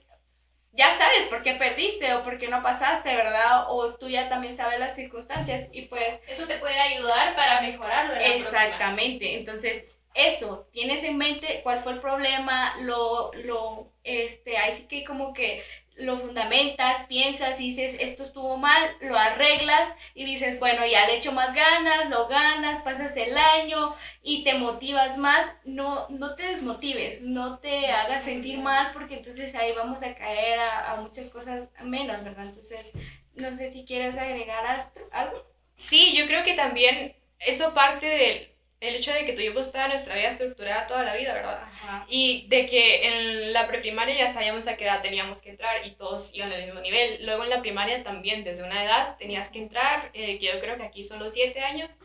ya 0.72 0.96
sabes 0.98 1.24
por 1.30 1.42
qué 1.42 1.54
perdiste 1.54 2.12
o 2.14 2.22
por 2.22 2.38
qué 2.38 2.48
no 2.48 2.62
pasaste, 2.62 3.14
¿verdad? 3.14 3.66
O 3.68 3.94
tú 3.94 4.08
ya 4.08 4.28
también 4.28 4.56
sabes 4.56 4.78
las 4.78 4.94
circunstancias 4.94 5.68
y 5.72 5.82
pues... 5.82 6.18
Eso 6.26 6.46
te 6.46 6.58
puede 6.58 6.78
ayudar 6.78 7.34
para 7.34 7.62
mejorarlo. 7.62 8.16
exactamente, 8.16 9.38
entonces 9.38 9.86
eso, 10.14 10.66
tienes 10.72 11.04
en 11.04 11.18
mente 11.18 11.60
cuál 11.62 11.80
fue 11.80 11.92
el 11.92 12.00
problema, 12.00 12.76
lo, 12.80 13.32
lo, 13.34 13.92
este, 14.02 14.56
ahí 14.56 14.76
sí 14.76 14.86
que 14.88 15.04
como 15.04 15.32
que 15.34 15.62
lo 15.96 16.18
fundamentas, 16.18 17.06
piensas 17.06 17.58
dices, 17.58 17.96
esto 18.00 18.22
estuvo 18.22 18.56
mal, 18.58 18.96
lo 19.00 19.18
arreglas 19.18 19.88
y 20.14 20.24
dices, 20.24 20.58
bueno, 20.58 20.84
ya 20.86 21.06
le 21.06 21.16
echo 21.16 21.32
más 21.32 21.54
ganas, 21.54 22.10
lo 22.10 22.28
ganas, 22.28 22.80
pasas 22.80 23.16
el 23.16 23.36
año 23.36 23.94
y 24.22 24.44
te 24.44 24.54
motivas 24.54 25.16
más, 25.16 25.50
no, 25.64 26.06
no 26.10 26.34
te 26.34 26.44
desmotives, 26.44 27.22
no 27.22 27.58
te 27.58 27.90
hagas 27.90 28.24
sentir 28.24 28.58
mal 28.58 28.90
porque 28.92 29.16
entonces 29.16 29.54
ahí 29.54 29.72
vamos 29.74 30.02
a 30.02 30.14
caer 30.14 30.58
a, 30.58 30.96
muchas 30.96 31.30
cosas 31.30 31.72
menos, 31.82 32.22
¿verdad? 32.24 32.46
Entonces, 32.46 32.92
no 33.34 33.54
sé 33.54 33.72
si 33.72 33.84
quieres 33.84 34.16
agregar 34.16 34.90
algo. 35.12 35.44
Sí, 35.76 36.14
yo 36.16 36.26
creo 36.26 36.44
que 36.44 36.54
también 36.54 37.16
eso 37.38 37.74
parte 37.74 38.06
del 38.06 38.55
el 38.80 38.94
hecho 38.94 39.12
de 39.12 39.24
que 39.24 39.32
tu 39.32 39.54
pues 39.54 39.66
estaba 39.66 39.88
nuestra 39.88 40.14
vida 40.14 40.28
estructurada 40.28 40.86
toda 40.86 41.02
la 41.02 41.16
vida, 41.16 41.32
¿verdad? 41.32 41.62
Y 42.08 42.46
de 42.48 42.66
que 42.66 43.06
en 43.06 43.52
la 43.52 43.66
preprimaria 43.66 44.14
ya 44.14 44.28
sabíamos 44.28 44.66
a 44.66 44.76
qué 44.76 44.84
edad 44.84 45.00
teníamos 45.00 45.40
que 45.40 45.50
entrar 45.50 45.86
y 45.86 45.92
todos 45.92 46.30
iban 46.34 46.52
al 46.52 46.64
mismo 46.64 46.80
nivel. 46.80 47.24
Luego 47.24 47.44
en 47.44 47.50
la 47.50 47.62
primaria 47.62 48.02
también, 48.02 48.44
desde 48.44 48.64
una 48.64 48.84
edad 48.84 49.16
tenías 49.16 49.50
que 49.50 49.60
entrar, 49.60 50.10
eh, 50.12 50.38
que 50.38 50.46
yo 50.46 50.60
creo 50.60 50.76
que 50.76 50.84
aquí 50.84 51.02
son 51.04 51.20
los 51.20 51.32
siete 51.32 51.60
años, 51.60 51.98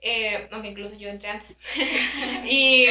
eh, 0.00 0.48
aunque 0.50 0.68
incluso 0.68 0.96
yo 0.96 1.08
entré 1.08 1.28
antes. 1.28 1.56
y 2.44 2.86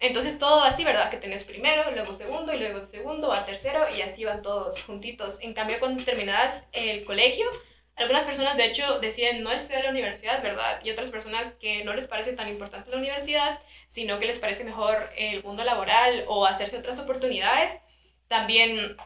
entonces 0.00 0.38
todo 0.38 0.62
así, 0.62 0.82
¿verdad? 0.82 1.08
Que 1.10 1.18
tenés 1.18 1.44
primero, 1.44 1.90
luego 1.92 2.12
segundo 2.12 2.52
y 2.52 2.58
luego 2.58 2.84
segundo 2.84 3.32
a 3.32 3.44
tercero 3.44 3.86
y 3.96 4.02
así 4.02 4.24
van 4.24 4.42
todos 4.42 4.82
juntitos. 4.82 5.40
En 5.40 5.54
cambio, 5.54 5.78
cuando 5.78 6.04
terminabas 6.04 6.66
el 6.72 7.04
colegio, 7.04 7.46
algunas 7.96 8.24
personas, 8.24 8.56
de 8.58 8.66
hecho, 8.66 8.98
deciden 9.00 9.42
no 9.42 9.50
estudiar 9.50 9.80
en 9.80 9.86
la 9.86 9.90
universidad, 9.92 10.42
¿verdad? 10.42 10.80
Y 10.84 10.90
otras 10.90 11.10
personas 11.10 11.54
que 11.54 11.82
no 11.82 11.94
les 11.94 12.06
parece 12.06 12.34
tan 12.34 12.48
importante 12.48 12.90
la 12.90 12.98
universidad, 12.98 13.58
sino 13.86 14.18
que 14.18 14.26
les 14.26 14.38
parece 14.38 14.64
mejor 14.64 15.10
el 15.16 15.42
mundo 15.42 15.64
laboral 15.64 16.24
o 16.28 16.44
hacerse 16.44 16.76
otras 16.76 17.00
oportunidades, 17.00 17.80
también 18.28 18.96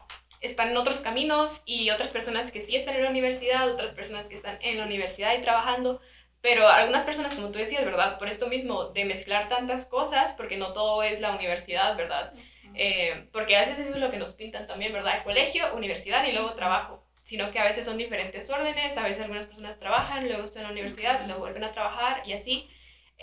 están 0.41 0.71
en 0.71 0.77
otros 0.77 0.99
caminos 0.99 1.61
y 1.65 1.89
otras 1.89 2.09
personas 2.09 2.51
que 2.51 2.61
sí 2.61 2.75
están 2.75 2.95
en 2.95 3.03
la 3.03 3.09
universidad, 3.09 3.69
otras 3.69 3.93
personas 3.93 4.27
que 4.27 4.35
están 4.35 4.57
en 4.61 4.77
la 4.77 4.85
universidad 4.85 5.37
y 5.37 5.41
trabajando, 5.41 6.01
pero 6.41 6.67
algunas 6.67 7.03
personas, 7.03 7.35
como 7.35 7.51
tú 7.51 7.59
decías, 7.59 7.85
¿verdad? 7.85 8.17
Por 8.17 8.27
esto 8.27 8.47
mismo, 8.47 8.85
de 8.85 9.05
mezclar 9.05 9.47
tantas 9.47 9.85
cosas, 9.85 10.33
porque 10.33 10.57
no 10.57 10.73
todo 10.73 11.01
es 11.03 11.21
la 11.21 11.31
universidad, 11.31 11.95
¿verdad? 11.95 12.33
Eh, 12.73 13.29
porque 13.31 13.55
a 13.55 13.61
veces 13.61 13.79
eso 13.79 13.91
es 13.91 14.01
lo 14.01 14.09
que 14.09 14.17
nos 14.17 14.33
pintan 14.33 14.67
también, 14.67 14.91
¿verdad? 14.91 15.23
Colegio, 15.23 15.73
universidad 15.75 16.25
y 16.25 16.33
luego 16.33 16.53
trabajo 16.55 17.00
sino 17.23 17.51
que 17.51 17.59
a 17.59 17.65
veces 17.65 17.85
son 17.85 17.97
diferentes 17.97 18.49
órdenes, 18.49 18.97
a 18.97 19.03
veces 19.03 19.21
algunas 19.21 19.45
personas 19.45 19.79
trabajan, 19.79 20.27
luego 20.27 20.43
están 20.43 20.63
en 20.63 20.67
la 20.67 20.73
universidad, 20.73 21.25
luego 21.25 21.41
vuelven 21.41 21.63
a 21.63 21.71
trabajar 21.71 22.23
y 22.25 22.33
así, 22.33 22.69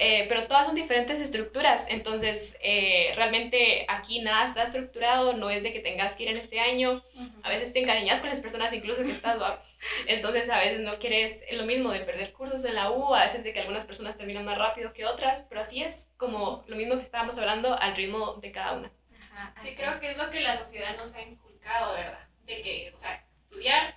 eh, 0.00 0.26
pero 0.28 0.46
todas 0.46 0.66
son 0.66 0.76
diferentes 0.76 1.18
estructuras, 1.18 1.88
entonces 1.88 2.56
eh, 2.62 3.12
realmente 3.16 3.84
aquí 3.88 4.20
nada 4.20 4.44
está 4.44 4.62
estructurado, 4.62 5.32
no 5.32 5.50
es 5.50 5.64
de 5.64 5.72
que 5.72 5.80
tengas 5.80 6.14
que 6.14 6.22
ir 6.22 6.28
en 6.28 6.36
este 6.36 6.60
año, 6.60 7.02
a 7.42 7.48
veces 7.48 7.72
te 7.72 7.80
encariñas 7.80 8.20
con 8.20 8.28
las 8.28 8.40
personas 8.40 8.72
incluso 8.72 9.02
que 9.02 9.10
estás, 9.10 9.36
entonces 10.06 10.48
a 10.50 10.60
veces 10.60 10.82
no 10.82 11.00
quieres 11.00 11.42
lo 11.50 11.64
mismo 11.64 11.90
de 11.90 12.00
perder 12.00 12.32
cursos 12.32 12.64
en 12.64 12.76
la 12.76 12.92
U, 12.92 13.12
a 13.12 13.24
veces 13.24 13.42
de 13.42 13.52
que 13.52 13.58
algunas 13.58 13.86
personas 13.86 14.16
terminan 14.16 14.44
más 14.44 14.56
rápido 14.56 14.92
que 14.92 15.04
otras, 15.04 15.44
pero 15.48 15.62
así 15.62 15.82
es 15.82 16.08
como 16.16 16.64
lo 16.68 16.76
mismo 16.76 16.94
que 16.94 17.02
estábamos 17.02 17.36
hablando 17.36 17.76
al 17.76 17.96
ritmo 17.96 18.34
de 18.34 18.52
cada 18.52 18.74
una. 18.74 18.92
sí, 19.60 19.74
creo 19.74 19.98
que 19.98 20.12
es 20.12 20.16
lo 20.16 20.30
que 20.30 20.40
la 20.40 20.58
sociedad 20.58 20.96
nos 20.96 21.12
ha 21.16 21.22
inculcado, 21.22 21.94
¿verdad? 21.94 22.28
De 22.44 22.62
que, 22.62 22.92
o 22.94 22.96
sea, 22.96 23.27
estudiar, 23.48 23.94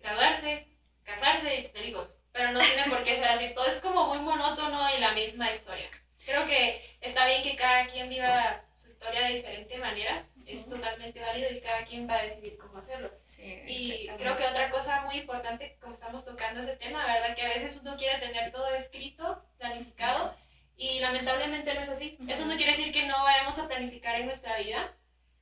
graduarse, 0.00 0.66
casarse 1.02 1.56
y 1.56 1.68
tener 1.68 1.88
hijos. 1.88 2.16
Pero 2.32 2.52
no 2.52 2.60
tiene 2.60 2.84
por 2.88 3.04
qué 3.04 3.16
ser 3.16 3.28
así. 3.28 3.54
Todo 3.54 3.66
es 3.66 3.80
como 3.80 4.08
muy 4.08 4.18
monótono 4.18 4.88
y 4.96 5.00
la 5.00 5.12
misma 5.12 5.50
historia. 5.50 5.88
Creo 6.24 6.46
que 6.46 6.96
está 7.00 7.26
bien 7.26 7.42
que 7.42 7.56
cada 7.56 7.86
quien 7.86 8.08
viva 8.08 8.64
su 8.76 8.88
historia 8.88 9.26
de 9.26 9.36
diferente 9.36 9.78
manera. 9.78 10.26
Es 10.46 10.68
totalmente 10.68 11.20
válido 11.20 11.50
y 11.50 11.60
cada 11.60 11.84
quien 11.84 12.08
va 12.08 12.16
a 12.16 12.22
decidir 12.22 12.58
cómo 12.58 12.78
hacerlo. 12.78 13.10
y 13.66 14.08
creo 14.18 14.36
que 14.36 14.44
otra 14.44 14.70
cosa 14.70 15.02
muy 15.02 15.16
importante, 15.16 15.78
como 15.80 15.94
estamos 15.94 16.24
tocando 16.24 16.60
ese 16.60 16.76
tema, 16.76 17.06
¿verdad? 17.06 17.34
Que 17.34 17.42
a 17.42 17.48
veces 17.48 17.80
uno 17.80 17.96
quiere 17.96 18.18
tener 18.18 18.52
todo 18.52 18.68
escrito, 18.74 19.42
planificado, 19.58 20.36
y 20.76 21.00
lamentablemente 21.00 21.72
no 21.72 21.80
es 21.80 21.88
así. 21.88 22.18
Eso 22.28 22.46
no 22.46 22.56
quiere 22.56 22.72
decir 22.72 22.92
que 22.92 23.06
no 23.06 23.22
vayamos 23.22 23.58
a 23.58 23.68
planificar 23.68 24.16
en 24.16 24.26
nuestra 24.26 24.58
vida, 24.58 24.92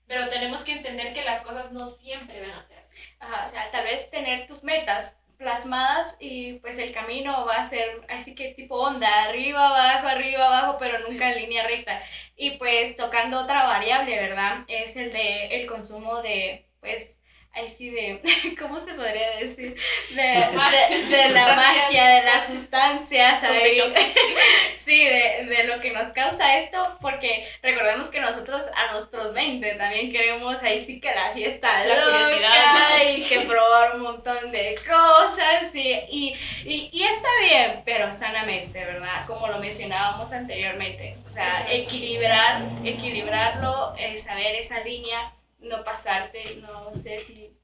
pero 0.06 0.28
tenemos 0.28 0.62
que 0.62 0.72
entender 0.72 1.14
que 1.14 1.24
las 1.24 1.40
cosas 1.40 1.72
no 1.72 1.84
siempre 1.84 2.40
van 2.40 2.50
a 2.50 2.62
ser. 2.64 2.81
Ajá, 3.20 3.46
o 3.46 3.50
sea, 3.50 3.70
tal 3.70 3.84
vez 3.84 4.10
tener 4.10 4.46
tus 4.46 4.62
metas 4.64 5.18
plasmadas 5.36 6.16
y 6.20 6.54
pues 6.54 6.78
el 6.78 6.92
camino 6.92 7.44
va 7.44 7.56
a 7.56 7.64
ser 7.64 8.02
así 8.08 8.34
que 8.34 8.54
tipo 8.54 8.76
onda, 8.76 9.24
arriba, 9.24 9.68
abajo, 9.68 10.06
arriba, 10.08 10.46
abajo, 10.46 10.78
pero 10.78 10.98
nunca 11.00 11.32
en 11.32 11.42
línea 11.42 11.66
recta. 11.66 12.00
Y 12.36 12.58
pues 12.58 12.96
tocando 12.96 13.40
otra 13.40 13.64
variable, 13.64 14.16
¿verdad? 14.20 14.64
Es 14.68 14.96
el 14.96 15.12
de 15.12 15.46
el 15.60 15.66
consumo 15.66 16.22
de 16.22 16.66
pues 16.80 17.18
ahí 17.54 17.68
sí 17.68 17.90
de, 17.90 18.20
¿cómo 18.58 18.80
se 18.80 18.94
podría 18.94 19.36
decir? 19.38 19.76
De, 20.10 20.22
de, 20.22 21.28
la 21.32 21.54
magia, 21.54 22.06
de 22.06 22.22
las 22.24 22.46
sustancias. 22.46 23.40
sí, 24.78 25.04
de, 25.04 25.46
de, 25.46 25.64
lo 25.64 25.80
que 25.80 25.90
nos 25.90 26.12
causa 26.12 26.56
esto, 26.56 26.98
porque 27.00 27.46
recordemos 27.62 28.08
que 28.08 28.20
nosotros 28.20 28.64
a 28.74 28.92
nuestros 28.92 29.34
20 29.34 29.74
también 29.74 30.10
queremos 30.10 30.62
ahí 30.62 30.84
sí 30.84 31.00
que 31.00 31.14
la 31.14 31.32
fiesta 31.32 31.84
la 31.84 32.04
curiosidad 32.04 33.06
y 33.16 33.22
que 33.22 33.40
probar 33.40 33.96
un 33.96 34.02
montón 34.02 34.50
de 34.50 34.74
cosas 34.76 35.74
y, 35.74 35.92
y, 36.10 36.34
y, 36.64 36.90
y, 36.92 37.04
está 37.04 37.28
bien, 37.42 37.82
pero 37.84 38.10
sanamente, 38.12 38.78
¿verdad? 38.84 39.26
Como 39.26 39.46
lo 39.48 39.58
mencionábamos 39.58 40.32
anteriormente, 40.32 41.16
o 41.26 41.30
sea, 41.30 41.66
equilibrar, 41.70 42.62
equilibrarlo, 42.84 43.94
eh, 43.98 44.18
saber 44.18 44.56
esa 44.56 44.80
línea 44.80 45.32
no 45.62 45.84
pasarte, 45.84 46.56
no 46.56 46.92
sé 46.92 47.18
si... 47.20 47.56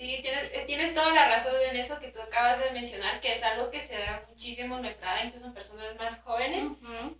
Sí, 0.00 0.18
tienes, 0.22 0.44
eh, 0.54 0.64
tienes 0.66 0.94
toda 0.94 1.10
la 1.10 1.28
razón 1.28 1.52
en 1.68 1.76
eso 1.76 2.00
que 2.00 2.08
tú 2.08 2.22
acabas 2.22 2.58
de 2.58 2.70
mencionar, 2.70 3.20
que 3.20 3.32
es 3.32 3.42
algo 3.42 3.70
que 3.70 3.82
se 3.82 3.98
da 3.98 4.22
muchísimo 4.30 4.76
en 4.76 4.80
nuestra 4.80 5.12
edad, 5.12 5.24
incluso 5.26 5.44
en 5.44 5.52
personas 5.52 5.94
más 5.96 6.22
jóvenes. 6.22 6.64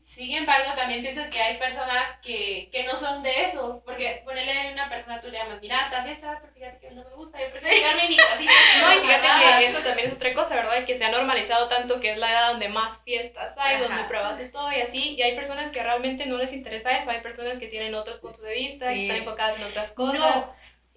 Sin 0.02 0.34
embargo, 0.34 0.70
también 0.74 1.02
pienso 1.02 1.20
que 1.30 1.42
hay 1.42 1.58
personas 1.58 2.08
que, 2.22 2.70
que 2.72 2.84
no 2.84 2.96
son 2.96 3.22
de 3.22 3.44
eso, 3.44 3.82
porque 3.84 4.22
ponerle 4.24 4.70
a 4.70 4.72
una 4.72 4.88
persona, 4.88 5.20
tú 5.20 5.28
le 5.28 5.36
llamas, 5.36 5.60
mira, 5.60 5.84
esta 5.84 6.04
fiesta, 6.04 6.38
pero 6.40 6.54
fíjate 6.54 6.78
que 6.78 6.90
no 6.92 7.04
me 7.04 7.14
gusta, 7.16 7.38
yo 7.38 7.50
prefiero 7.50 7.76
quedarme 7.76 8.04
en 8.04 8.08
mi 8.12 8.16
casita. 8.16 8.52
No, 8.80 8.92
y 8.94 9.00
fíjate 9.00 9.58
que 9.58 9.66
eso 9.66 9.78
también 9.80 10.08
es 10.08 10.14
otra 10.14 10.32
cosa, 10.32 10.54
¿verdad? 10.54 10.86
Que 10.86 10.96
se 10.96 11.04
ha 11.04 11.10
normalizado 11.10 11.68
tanto 11.68 12.00
que 12.00 12.12
es 12.12 12.18
la 12.18 12.30
edad 12.30 12.48
donde 12.52 12.70
más 12.70 13.02
fiestas 13.04 13.52
hay, 13.58 13.78
donde 13.78 14.04
pruebas 14.04 14.38
de 14.38 14.48
todo 14.48 14.72
y 14.72 14.80
así, 14.80 15.16
y 15.16 15.22
hay 15.22 15.36
personas 15.36 15.70
que 15.70 15.82
realmente 15.82 16.24
no 16.24 16.38
les 16.38 16.54
interesa 16.54 16.96
eso, 16.96 17.10
hay 17.10 17.20
personas 17.20 17.58
que 17.58 17.66
tienen 17.66 17.94
otros 17.94 18.16
puntos 18.16 18.40
de 18.40 18.54
vista, 18.54 18.88
que 18.88 19.00
están 19.02 19.16
enfocadas 19.16 19.56
en 19.56 19.64
otras 19.64 19.92
cosas. 19.92 20.46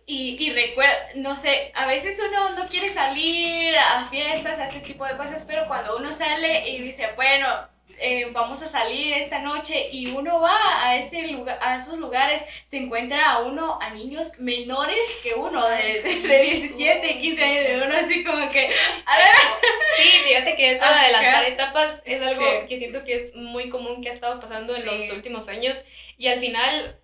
Y, 0.06 0.36
y 0.38 0.52
recuerda, 0.52 0.96
no 1.16 1.36
sé, 1.36 1.72
a 1.76 1.86
veces 1.86 2.20
uno 2.28 2.52
no 2.52 2.68
quiere 2.68 2.90
salir 2.90 3.76
a 3.78 4.06
fiestas, 4.10 4.60
a 4.60 4.66
ese 4.66 4.82
tipo 4.82 5.06
de 5.06 5.16
cosas, 5.16 5.46
pero 5.48 5.66
cuando 5.68 5.96
uno 5.98 6.12
sale 6.12 6.70
y 6.70 6.82
dice, 6.82 7.10
bueno, 7.16 7.48
eh, 8.00 8.28
vamos 8.32 8.62
a 8.62 8.68
salir 8.68 9.14
esta 9.14 9.40
noche 9.40 9.90
y 9.92 10.10
uno 10.10 10.42
va 10.42 10.84
a, 10.84 10.98
ese 10.98 11.28
lugar, 11.28 11.58
a 11.62 11.78
esos 11.78 11.98
lugares, 11.98 12.42
se 12.66 12.78
encuentra 12.78 13.32
a 13.32 13.40
uno, 13.44 13.80
a 13.82 13.92
niños 13.92 14.40
menores 14.40 14.98
que 15.22 15.36
uno, 15.36 15.66
de, 15.70 16.02
de 16.02 16.42
17, 16.42 17.20
15 17.20 17.44
años, 17.44 17.64
de 17.64 17.82
uno 17.88 17.96
así 17.96 18.24
como 18.24 18.50
que... 18.50 18.70
Sí, 19.96 20.10
fíjate 20.28 20.56
que 20.56 20.72
eso 20.72 20.84
de 20.84 20.92
adelantar 20.92 21.46
etapas 21.46 22.02
es 22.06 22.22
algo 22.22 22.66
que 22.68 22.78
siento 22.78 23.04
que 23.04 23.16
es 23.16 23.36
muy 23.36 23.70
común 23.70 24.02
que 24.02 24.10
ha 24.10 24.14
estado 24.14 24.40
pasando 24.40 24.76
en 24.76 24.86
los 24.86 25.10
últimos 25.12 25.48
años 25.48 25.86
y 26.18 26.28
al 26.28 26.40
final 26.40 27.00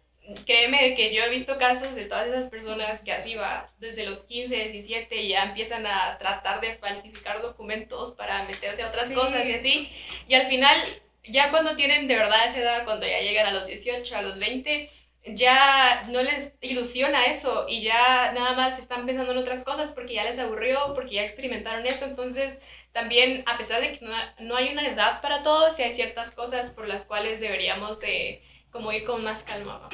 créeme 0.45 0.95
que 0.95 1.13
yo 1.13 1.23
he 1.23 1.29
visto 1.29 1.57
casos 1.57 1.95
de 1.95 2.05
todas 2.05 2.27
esas 2.27 2.47
personas 2.47 3.01
que 3.01 3.11
así 3.11 3.35
va, 3.35 3.69
desde 3.79 4.05
los 4.05 4.23
15, 4.23 4.55
17, 4.55 5.15
y 5.23 5.29
ya 5.29 5.43
empiezan 5.43 5.85
a 5.85 6.17
tratar 6.17 6.61
de 6.61 6.75
falsificar 6.75 7.41
documentos 7.41 8.11
para 8.11 8.43
meterse 8.43 8.83
a 8.83 8.87
otras 8.87 9.09
cosas 9.11 9.47
y 9.47 9.53
así. 9.53 9.89
Y 10.27 10.35
al 10.35 10.47
final, 10.47 10.77
ya 11.27 11.51
cuando 11.51 11.75
tienen 11.75 12.07
de 12.07 12.15
verdad 12.15 12.45
esa 12.45 12.59
edad, 12.59 12.85
cuando 12.85 13.07
ya 13.07 13.19
llegan 13.19 13.47
a 13.47 13.51
los 13.51 13.67
18, 13.67 14.15
a 14.15 14.21
los 14.21 14.39
20, 14.39 14.89
ya 15.25 16.05
no 16.09 16.21
les 16.21 16.57
ilusiona 16.61 17.25
eso 17.25 17.65
y 17.67 17.81
ya 17.81 18.31
nada 18.33 18.53
más 18.53 18.79
están 18.79 19.05
pensando 19.05 19.33
en 19.33 19.37
otras 19.37 19.63
cosas 19.63 19.91
porque 19.91 20.13
ya 20.13 20.23
les 20.23 20.39
aburrió, 20.39 20.93
porque 20.93 21.15
ya 21.15 21.23
experimentaron 21.23 21.85
eso. 21.85 22.05
Entonces, 22.05 22.59
también, 22.91 23.43
a 23.45 23.57
pesar 23.57 23.81
de 23.81 23.91
que 23.91 24.05
no, 24.05 24.13
no 24.39 24.55
hay 24.55 24.69
una 24.69 24.87
edad 24.87 25.21
para 25.21 25.43
todo, 25.43 25.71
sí 25.71 25.83
hay 25.83 25.93
ciertas 25.93 26.31
cosas 26.31 26.69
por 26.69 26.87
las 26.87 27.05
cuales 27.05 27.39
deberíamos 27.39 27.99
de 27.99 28.43
como 28.71 28.91
ir 28.91 29.03
con 29.03 29.23
más 29.23 29.43
calma. 29.43 29.89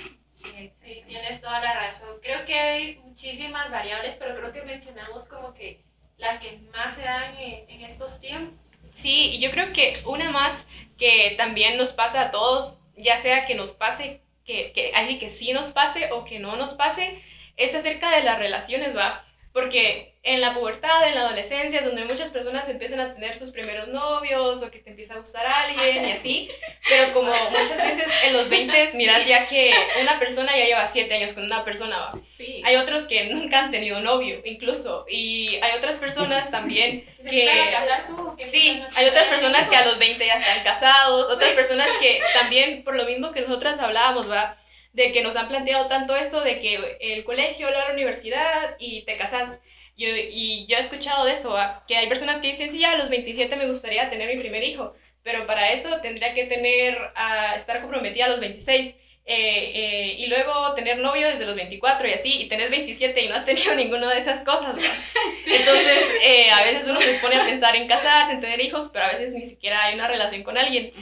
Sí, 0.81 1.03
tienes 1.07 1.41
toda 1.41 1.59
la 1.59 1.73
razón. 1.73 2.09
Creo 2.21 2.45
que 2.45 2.53
hay 2.53 2.95
muchísimas 2.97 3.71
variables, 3.71 4.15
pero 4.15 4.35
creo 4.35 4.53
que 4.53 4.63
mencionamos 4.63 5.27
como 5.27 5.53
que 5.53 5.81
las 6.17 6.39
que 6.39 6.59
más 6.73 6.95
se 6.95 7.01
dan 7.01 7.35
en, 7.37 7.81
estos 7.81 8.19
tiempos. 8.19 8.71
Sí, 8.91 9.31
y 9.35 9.39
yo 9.39 9.51
creo 9.51 9.73
que 9.73 10.01
una 10.05 10.31
más 10.31 10.65
que 10.97 11.35
también 11.37 11.77
nos 11.77 11.91
pasa 11.91 12.21
a 12.21 12.31
todos, 12.31 12.75
ya 12.95 13.17
sea 13.17 13.45
que 13.45 13.55
nos 13.55 13.73
pase, 13.73 14.21
que, 14.45 14.71
que 14.71 14.93
alguien 14.93 15.19
que 15.19 15.29
sí 15.29 15.51
nos 15.51 15.67
pase 15.67 16.11
o 16.11 16.23
que 16.23 16.39
no 16.39 16.55
nos 16.55 16.73
pase, 16.73 17.21
es 17.57 17.75
acerca 17.75 18.15
de 18.15 18.23
las 18.23 18.39
relaciones, 18.39 18.95
¿va? 18.95 19.25
Porque 19.51 20.14
en 20.25 20.41
la 20.41 20.55
pubertad, 20.55 21.07
en 21.07 21.13
la 21.13 21.21
adolescencia, 21.21 21.79
es 21.79 21.85
donde 21.85 22.03
muchas 22.03 22.31
personas 22.31 22.67
empiezan 22.67 22.99
a 22.99 23.13
tener 23.13 23.35
sus 23.35 23.51
primeros 23.51 23.89
novios 23.89 24.63
o 24.63 24.71
que 24.71 24.79
te 24.79 24.89
empieza 24.89 25.13
a 25.13 25.19
gustar 25.19 25.45
alguien 25.45 26.03
y 26.03 26.11
así, 26.13 26.49
pero 26.89 27.13
como 27.13 27.31
muchas 27.51 27.77
veces 27.77 28.07
en 28.23 28.33
los 28.33 28.49
20 28.49 28.93
miras 28.95 29.27
ya 29.27 29.45
que 29.45 29.71
una 30.01 30.17
persona 30.17 30.57
ya 30.57 30.65
lleva 30.65 30.87
7 30.87 31.13
años 31.13 31.33
con 31.33 31.43
una 31.43 31.63
persona, 31.63 32.09
sí. 32.35 32.59
hay 32.65 32.75
otros 32.75 33.05
que 33.05 33.25
nunca 33.25 33.65
han 33.65 33.71
tenido 33.71 33.99
novio 33.99 34.41
incluso, 34.45 35.05
y 35.07 35.59
hay 35.61 35.77
otras 35.77 35.97
personas 35.97 36.49
también 36.49 37.05
que... 37.29 37.47
casar 37.71 38.07
tú? 38.07 38.35
sí, 38.45 38.83
hay 38.95 39.05
otras 39.05 39.27
personas 39.27 39.69
que 39.69 39.75
a 39.75 39.85
los 39.85 39.99
20 39.99 40.25
ya 40.25 40.39
están 40.39 40.63
casados, 40.63 41.29
otras 41.29 41.51
personas 41.51 41.87
que 42.01 42.19
también, 42.33 42.83
por 42.83 42.95
lo 42.95 43.05
mismo 43.05 43.31
que 43.31 43.41
nosotras 43.41 43.79
hablábamos, 43.79 44.31
va 44.31 44.57
de 44.93 45.11
que 45.11 45.21
nos 45.21 45.35
han 45.35 45.49
planteado 45.49 45.87
tanto 45.87 46.15
esto 46.15 46.41
de 46.41 46.59
que 46.59 46.97
el 46.99 47.23
colegio, 47.25 47.69
la 47.69 47.91
universidad 47.91 48.75
y 48.79 49.03
te 49.03 49.17
casas 49.17 49.59
yo, 49.97 50.07
y 50.09 50.65
yo 50.67 50.77
he 50.77 50.81
escuchado 50.81 51.25
de 51.25 51.33
eso, 51.33 51.55
que 51.87 51.95
hay 51.95 52.07
personas 52.07 52.41
que 52.41 52.47
dicen, 52.47 52.71
sí, 52.71 52.79
ya 52.79 52.91
a 52.91 52.97
los 52.97 53.09
27 53.09 53.55
me 53.55 53.67
gustaría 53.67 54.09
tener 54.09 54.33
mi 54.33 54.41
primer 54.41 54.63
hijo, 54.63 54.93
pero 55.23 55.47
para 55.47 55.71
eso 55.71 56.01
tendría 56.01 56.33
que 56.33 56.45
tener, 56.45 56.97
a 57.15 57.55
estar 57.55 57.81
comprometida 57.81 58.25
a 58.25 58.29
los 58.29 58.39
26. 58.39 58.95
Eh, 59.27 59.71
eh, 59.73 60.15
y 60.19 60.27
luego 60.27 60.75
tener 60.75 60.99
novio 60.99 61.27
desde 61.27 61.47
los 61.47 61.55
24 61.55 62.07
y 62.07 62.11
así, 62.11 62.41
y 62.43 62.47
tenés 62.47 62.69
27 62.69 63.23
y 63.23 63.27
no 63.27 63.33
has 63.33 63.43
tenido 63.43 63.73
ninguna 63.75 64.11
de 64.13 64.19
esas 64.19 64.41
cosas. 64.41 64.75
Entonces, 65.47 66.03
eh, 66.21 66.51
a 66.51 66.63
veces 66.63 66.87
uno 66.87 67.01
se 67.01 67.15
pone 67.15 67.35
a 67.35 67.45
pensar 67.45 67.75
en 67.75 67.87
casarse, 67.87 68.33
en 68.33 68.41
tener 68.41 68.61
hijos, 68.61 68.91
pero 68.93 69.05
a 69.05 69.11
veces 69.11 69.31
ni 69.31 69.47
siquiera 69.47 69.83
hay 69.83 69.95
una 69.95 70.07
relación 70.07 70.43
con 70.43 70.57
alguien. 70.59 70.93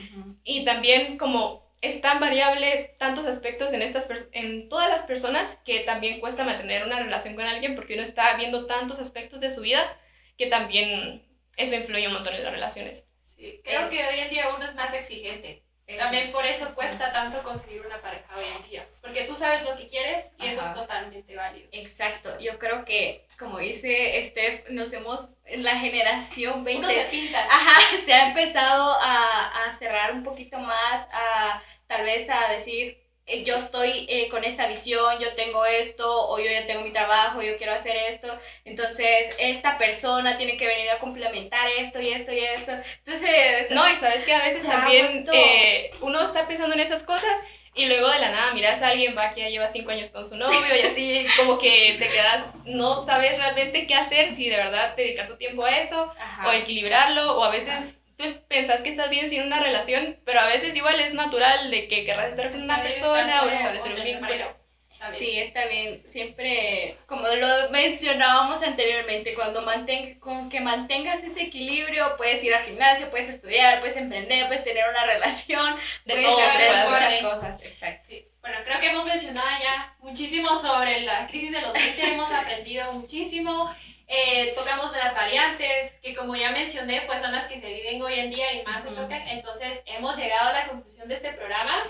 Y 0.45 0.63
también 0.63 1.17
como 1.17 1.62
es 1.83 1.99
tan 1.99 2.21
variable 2.21 2.95
tantos 2.97 3.25
aspectos 3.25 3.73
en, 3.73 3.81
estas 3.81 4.07
en 4.31 4.69
todas 4.69 4.89
las 4.89 5.03
personas 5.03 5.57
que 5.65 5.81
también 5.81 6.21
cuesta 6.21 6.45
mantener 6.45 6.85
una 6.85 6.99
relación 6.99 7.35
con 7.35 7.45
alguien 7.45 7.75
porque 7.75 7.95
uno 7.95 8.03
está 8.03 8.35
viendo 8.37 8.65
tantos 8.67 8.99
aspectos 8.99 9.41
de 9.41 9.51
su 9.51 9.61
vida 9.61 9.99
que 10.37 10.47
también 10.47 11.27
eso 11.57 11.75
influye 11.75 12.07
un 12.07 12.13
montón 12.13 12.35
en 12.35 12.43
las 12.45 12.53
relaciones. 12.53 13.09
Sí, 13.21 13.59
creo 13.65 13.89
que 13.89 14.01
hoy 14.01 14.19
en 14.19 14.29
día 14.29 14.55
uno 14.55 14.63
es 14.63 14.73
más 14.75 14.93
exigente. 14.93 15.63
También 15.97 16.31
por 16.31 16.45
eso 16.45 16.73
cuesta 16.73 17.11
tanto 17.11 17.43
conseguir 17.43 17.85
una 17.85 18.01
pareja 18.01 18.37
hoy 18.37 18.45
en 18.45 18.69
día, 18.69 18.85
porque 19.01 19.25
tú 19.25 19.35
sabes 19.35 19.63
lo 19.63 19.75
que 19.75 19.89
quieres 19.89 20.31
y 20.39 20.47
eso 20.47 20.61
es 20.61 20.73
totalmente 20.73 21.35
válido. 21.35 21.67
Exacto, 21.73 22.39
yo 22.39 22.57
creo 22.57 22.85
que, 22.85 23.27
como 23.37 23.59
dice 23.59 24.23
Steph, 24.25 24.69
nos 24.69 24.93
hemos, 24.93 25.29
en 25.45 25.63
la 25.63 25.77
generación 25.77 26.63
20... 26.63 26.79
Uno 26.79 26.89
se 26.89 27.03
pinta. 27.05 27.45
Ajá, 27.45 27.81
se 28.05 28.13
ha 28.13 28.29
empezado 28.29 28.93
a, 28.93 29.65
a 29.65 29.73
cerrar 29.73 30.13
un 30.13 30.23
poquito 30.23 30.57
más, 30.57 31.05
a 31.11 31.61
tal 31.87 32.05
vez 32.05 32.29
a 32.29 32.51
decir, 32.51 33.03
eh, 33.25 33.45
yo 33.45 33.55
estoy 33.55 34.05
eh, 34.09 34.27
con 34.29 34.43
esta 34.43 34.67
visión, 34.67 35.17
yo 35.19 35.33
tengo 35.35 35.65
esto, 35.65 36.27
o 36.27 36.39
yo 36.39 36.51
ya 36.51 36.67
tengo 36.67 36.81
mi 36.81 36.91
trabajo, 36.91 37.41
yo 37.41 37.57
quiero 37.57 37.73
hacer 37.73 37.95
esto, 37.95 38.27
entonces 38.65 39.33
esta 39.39 39.77
persona 39.77 40.37
tiene 40.37 40.57
que 40.57 40.67
venir 40.67 40.89
a 40.89 40.99
complementar 40.99 41.69
esto 41.69 42.01
y 42.01 42.09
esto 42.09 42.33
y 42.33 42.39
esto. 42.39 42.73
Entonces... 43.05 43.71
No, 43.71 43.89
y 43.89 43.95
sabes 43.95 44.25
que 44.25 44.33
a 44.33 44.43
veces 44.43 44.65
también 44.65 45.25
eh, 45.31 45.91
uno 46.01 46.21
está 46.21 46.47
pensando 46.47 46.75
en 46.75 46.81
esas 46.81 47.03
cosas 47.03 47.37
y 47.75 47.85
luego 47.85 48.09
de 48.09 48.19
la 48.19 48.29
nada 48.29 48.53
miras 48.53 48.81
a 48.81 48.89
alguien, 48.89 49.17
va 49.17 49.31
que 49.31 49.39
ya 49.41 49.49
lleva 49.49 49.69
cinco 49.69 49.91
años 49.91 50.09
con 50.11 50.27
su 50.27 50.35
novio 50.35 50.75
y 50.75 50.85
así 50.85 51.25
como 51.37 51.57
que 51.57 51.95
te 51.97 52.09
quedas, 52.09 52.51
no 52.65 53.05
sabes 53.05 53.37
realmente 53.37 53.87
qué 53.87 53.95
hacer, 53.95 54.29
si 54.29 54.49
de 54.49 54.57
verdad 54.57 54.97
dedicar 54.97 55.27
tu 55.27 55.37
tiempo 55.37 55.63
a 55.63 55.79
eso 55.79 56.13
o 56.45 56.51
equilibrarlo 56.51 57.37
o 57.37 57.43
a 57.43 57.51
veces 57.51 57.99
tú 58.17 58.23
pensás 58.47 58.81
que 58.81 58.89
estás 58.89 59.09
bien 59.09 59.29
sin 59.29 59.43
una 59.43 59.59
relación, 59.59 60.19
pero 60.25 60.39
a 60.39 60.47
veces 60.47 60.75
igual 60.75 60.99
es 60.99 61.13
natural 61.13 61.71
de 61.71 61.87
que 61.87 62.05
querrás 62.05 62.29
estar 62.29 62.51
con 62.51 62.61
una 62.61 62.81
persona 62.81 63.43
o 63.43 63.49
establecer 63.49 63.93
un 63.93 64.03
vínculo. 64.03 64.63
Sí, 65.11 65.37
está 65.37 65.65
bien. 65.65 66.01
Siempre, 66.05 66.97
como 67.07 67.27
lo 67.27 67.69
mencionábamos 67.71 68.63
anteriormente, 68.63 69.33
cuando 69.33 69.61
manten, 69.61 70.19
con 70.19 70.49
que 70.49 70.61
mantengas 70.61 71.23
ese 71.23 71.43
equilibrio, 71.43 72.15
puedes 72.15 72.43
ir 72.43 72.55
al 72.55 72.63
gimnasio, 72.63 73.09
puedes 73.09 73.29
estudiar, 73.29 73.81
puedes 73.81 73.97
emprender, 73.97 74.47
puedes 74.47 74.63
tener 74.63 74.85
una 74.89 75.05
relación, 75.13 75.75
de 76.05 76.13
puedes 76.13 76.39
hacer 76.39 76.85
muchas 76.85 77.21
cosas. 77.21 77.61
Exacto. 77.63 78.05
Sí. 78.07 78.25
Bueno, 78.41 78.57
creo 78.65 78.79
que 78.79 78.87
hemos 78.87 79.05
mencionado 79.05 79.47
ya 79.61 79.95
muchísimo 79.99 80.55
sobre 80.55 81.01
la 81.01 81.27
crisis 81.27 81.51
de 81.51 81.61
los 81.61 81.73
20, 81.73 82.13
hemos 82.13 82.31
aprendido 82.31 82.93
muchísimo. 82.93 83.73
Eh, 84.07 84.53
tocamos 84.55 84.95
las 84.95 85.13
variantes, 85.13 85.93
que 86.01 86.15
como 86.15 86.35
ya 86.35 86.51
mencioné, 86.51 87.01
pues 87.07 87.21
son 87.21 87.31
las 87.31 87.45
que 87.45 87.59
se 87.59 87.67
viven 87.67 88.01
hoy 88.01 88.13
en 88.19 88.29
día 88.29 88.53
y 88.53 88.63
más 88.63 88.83
se 88.83 88.89
tocan. 88.89 89.27
Entonces, 89.27 89.81
hemos 89.85 90.17
llegado 90.17 90.49
a 90.49 90.53
la 90.53 90.67
conclusión 90.67 91.07
de 91.07 91.15
este 91.15 91.31
programa. 91.33 91.83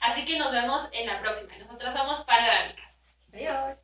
Así 0.00 0.24
que 0.24 0.38
nos 0.38 0.52
vemos 0.52 0.88
en 0.92 1.06
la 1.06 1.20
próxima. 1.20 1.56
Nosotros 1.58 1.92
somos 1.92 2.24
Panorámicas. 2.24 2.86
Adiós. 3.32 3.78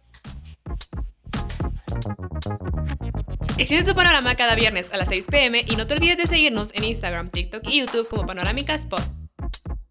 Extiende 3.58 3.90
tu 3.90 3.96
panorama 3.96 4.34
cada 4.34 4.54
viernes 4.54 4.92
a 4.92 4.96
las 4.96 5.08
6 5.08 5.26
pm 5.30 5.64
y 5.66 5.76
no 5.76 5.86
te 5.86 5.94
olvides 5.94 6.18
de 6.18 6.26
seguirnos 6.26 6.74
en 6.74 6.84
Instagram, 6.84 7.30
TikTok 7.30 7.62
y 7.66 7.80
YouTube 7.80 8.08
como 8.08 8.26
Panorámicas 8.26 8.86
Pod. 8.86 9.02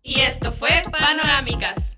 Y 0.03 0.21
esto 0.21 0.51
fue 0.51 0.83
Panorámicas. 0.91 1.97